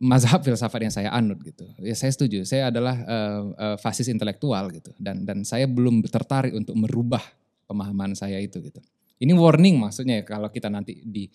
[0.00, 1.64] mazhab filsafat yang saya anut gitu.
[1.80, 2.44] Ya saya setuju.
[2.44, 7.22] Saya adalah uh, uh, fasis intelektual gitu dan dan saya belum tertarik untuk merubah
[7.68, 8.80] pemahaman saya itu gitu.
[9.18, 11.26] Ini warning maksudnya ya kalau kita nanti di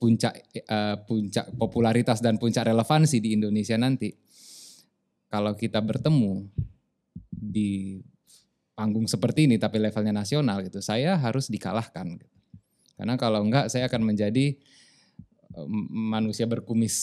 [0.00, 0.32] puncak
[0.68, 4.12] uh, puncak popularitas dan puncak relevansi di Indonesia nanti
[5.28, 6.48] kalau kita bertemu
[7.30, 8.00] di
[8.74, 12.36] panggung seperti ini tapi levelnya nasional gitu, saya harus dikalahkan gitu.
[12.96, 14.56] Karena kalau enggak saya akan menjadi
[15.90, 16.94] manusia berkumis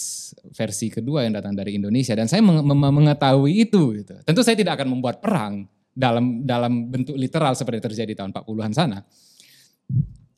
[0.55, 4.15] versi kedua yang datang dari Indonesia dan saya mengetahui itu gitu.
[4.23, 8.99] Tentu saya tidak akan membuat perang dalam dalam bentuk literal seperti terjadi tahun 40-an sana.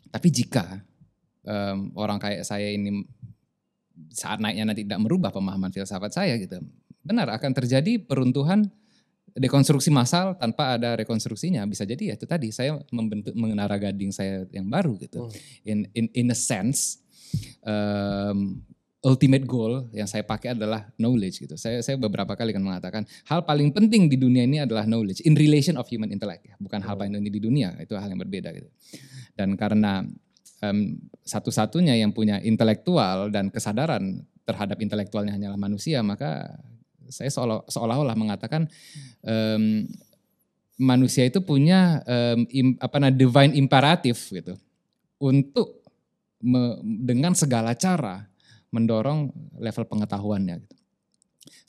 [0.10, 0.82] Tapi jika
[1.46, 3.06] um, orang kayak saya ini
[4.10, 6.58] saat naiknya nanti tidak merubah pemahaman filsafat saya gitu.
[7.04, 8.68] Benar akan terjadi peruntuhan
[9.38, 14.46] dekonstruksi massal tanpa ada rekonstruksinya bisa jadi ya itu tadi saya membentuk mengenara gading saya
[14.50, 15.30] yang baru gitu.
[15.30, 15.34] Hmm.
[15.66, 17.00] In in in a sense
[17.62, 18.62] um,
[19.00, 21.56] ultimate goal yang saya pakai adalah knowledge gitu.
[21.56, 25.40] Saya saya beberapa kali kan mengatakan hal paling penting di dunia ini adalah knowledge in
[25.40, 28.52] relation of human intellect ya, bukan hal paling penting di dunia, itu hal yang berbeda
[28.52, 28.68] gitu.
[29.40, 30.04] Dan karena
[30.60, 36.60] um, satu-satunya yang punya intelektual dan kesadaran terhadap intelektualnya hanyalah manusia, maka
[37.08, 37.32] saya
[37.72, 38.68] seolah-olah mengatakan
[39.24, 39.88] um,
[40.80, 44.56] manusia itu punya um, im, apa nah divine imperatif gitu
[45.20, 45.84] untuk
[46.40, 48.29] me, dengan segala cara
[48.70, 50.76] mendorong level pengetahuannya gitu.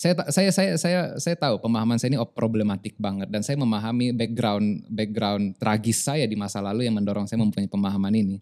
[0.01, 4.85] Saya saya saya saya saya tahu pemahaman saya ini problematik banget dan saya memahami background
[4.89, 8.37] background tragis saya di masa lalu yang mendorong saya mempunyai pemahaman ini.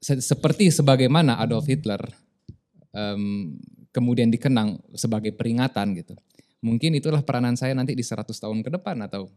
[0.00, 1.98] Seperti sebagaimana Adolf Hitler
[2.94, 3.58] um,
[3.90, 6.14] kemudian dikenang sebagai peringatan gitu.
[6.62, 9.30] Mungkin itulah peranan saya nanti di 100 tahun ke depan atau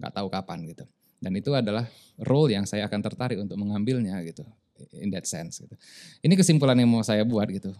[0.00, 0.84] nggak tahu kapan gitu.
[1.16, 1.88] Dan itu adalah
[2.20, 4.44] role yang saya akan tertarik untuk mengambilnya gitu.
[5.00, 5.74] In that sense gitu.
[6.20, 7.72] Ini kesimpulan yang mau saya buat gitu.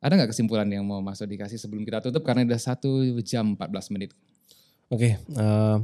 [0.00, 3.94] Ada nggak kesimpulan yang mau masuk dikasih sebelum kita tutup karena udah satu jam 14
[3.96, 4.12] menit.
[4.86, 5.76] Oke, okay, uh, eh,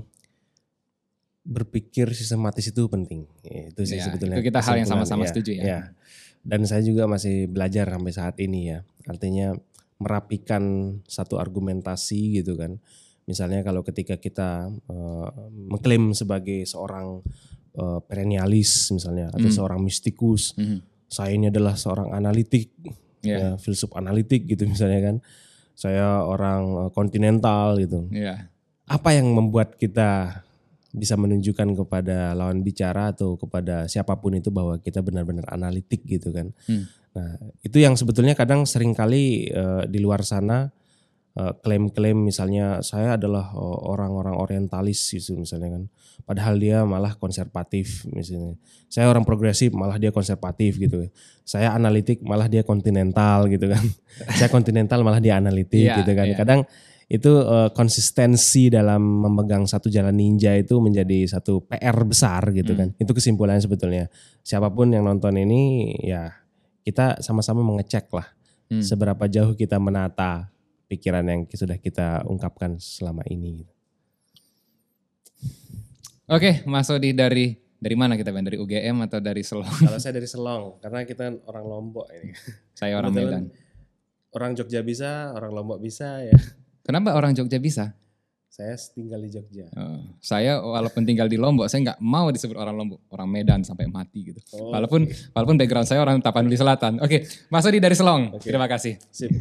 [1.43, 3.27] berpikir sistematis itu penting.
[3.43, 4.39] Itu sih ya, sebetulnya.
[4.39, 5.65] Itu kita hal yang sama-sama ya, setuju ya.
[5.65, 5.81] ya.
[6.43, 8.87] Dan saya juga masih belajar sampai saat ini ya.
[9.11, 9.59] Artinya
[9.99, 12.79] merapikan satu argumentasi gitu kan.
[13.27, 17.23] Misalnya kalau ketika kita uh, mengklaim sebagai seorang
[17.77, 19.55] uh, perennialis misalnya atau mm.
[19.55, 21.09] seorang mistikus, mm.
[21.09, 22.73] saya ini adalah seorang analitik,
[23.25, 23.57] yeah.
[23.57, 25.17] ya, filsuf analitik gitu misalnya kan.
[25.73, 28.07] Saya orang uh, kontinental gitu.
[28.13, 28.53] Yeah.
[28.87, 30.43] Apa yang membuat kita
[30.93, 36.29] bisa menunjukkan kepada lawan bicara atau kepada siapa pun itu bahwa kita benar-benar analitik gitu
[36.29, 36.53] kan.
[36.69, 36.85] Hmm.
[37.17, 40.69] Nah, itu yang sebetulnya kadang sering kali uh, di luar sana
[41.33, 45.83] klaim-klaim misalnya saya adalah uh, orang-orang orientalis gitu misalnya kan.
[46.23, 48.61] Padahal dia malah konservatif misalnya.
[48.93, 51.09] Saya orang progresif malah dia konservatif gitu.
[51.43, 53.81] Saya analitik malah dia kontinental gitu kan.
[54.39, 56.29] saya kontinental malah dia analitik yeah, gitu kan.
[56.29, 56.39] Yeah.
[56.39, 56.61] Kadang
[57.13, 62.81] itu uh, konsistensi dalam memegang satu jalan ninja itu menjadi satu PR besar gitu hmm.
[62.81, 62.89] kan.
[63.01, 64.13] Itu kesimpulannya sebetulnya.
[64.45, 66.29] Siapa pun yang nonton ini ya
[66.85, 68.29] kita sama-sama mengecek lah
[68.69, 68.85] hmm.
[68.85, 70.53] seberapa jauh kita menata
[70.93, 73.65] pikiran yang sudah kita ungkapkan selama ini.
[76.29, 79.73] Oke, Mas Odi dari dari mana kita Dari UGM atau dari Selong?
[79.89, 82.31] Kalau saya dari Selong, karena kita orang Lombok ini.
[82.77, 83.45] Saya orang Medan.
[84.33, 86.37] Orang Jogja bisa, orang Lombok bisa ya.
[86.87, 87.97] Kenapa orang Jogja bisa?
[88.53, 89.65] Saya tinggal di Jogja.
[89.73, 93.89] Oh, saya walaupun tinggal di Lombok, saya nggak mau disebut orang Lombok, orang Medan sampai
[93.89, 94.41] mati gitu.
[94.61, 95.33] Oh, walaupun okay.
[95.33, 97.01] walaupun background saya orang Tapanuli Selatan.
[97.01, 98.37] Oke, okay, Mas Odi dari Selong.
[98.37, 98.53] Okay.
[98.53, 99.01] Terima kasih.
[99.09, 99.33] Sip.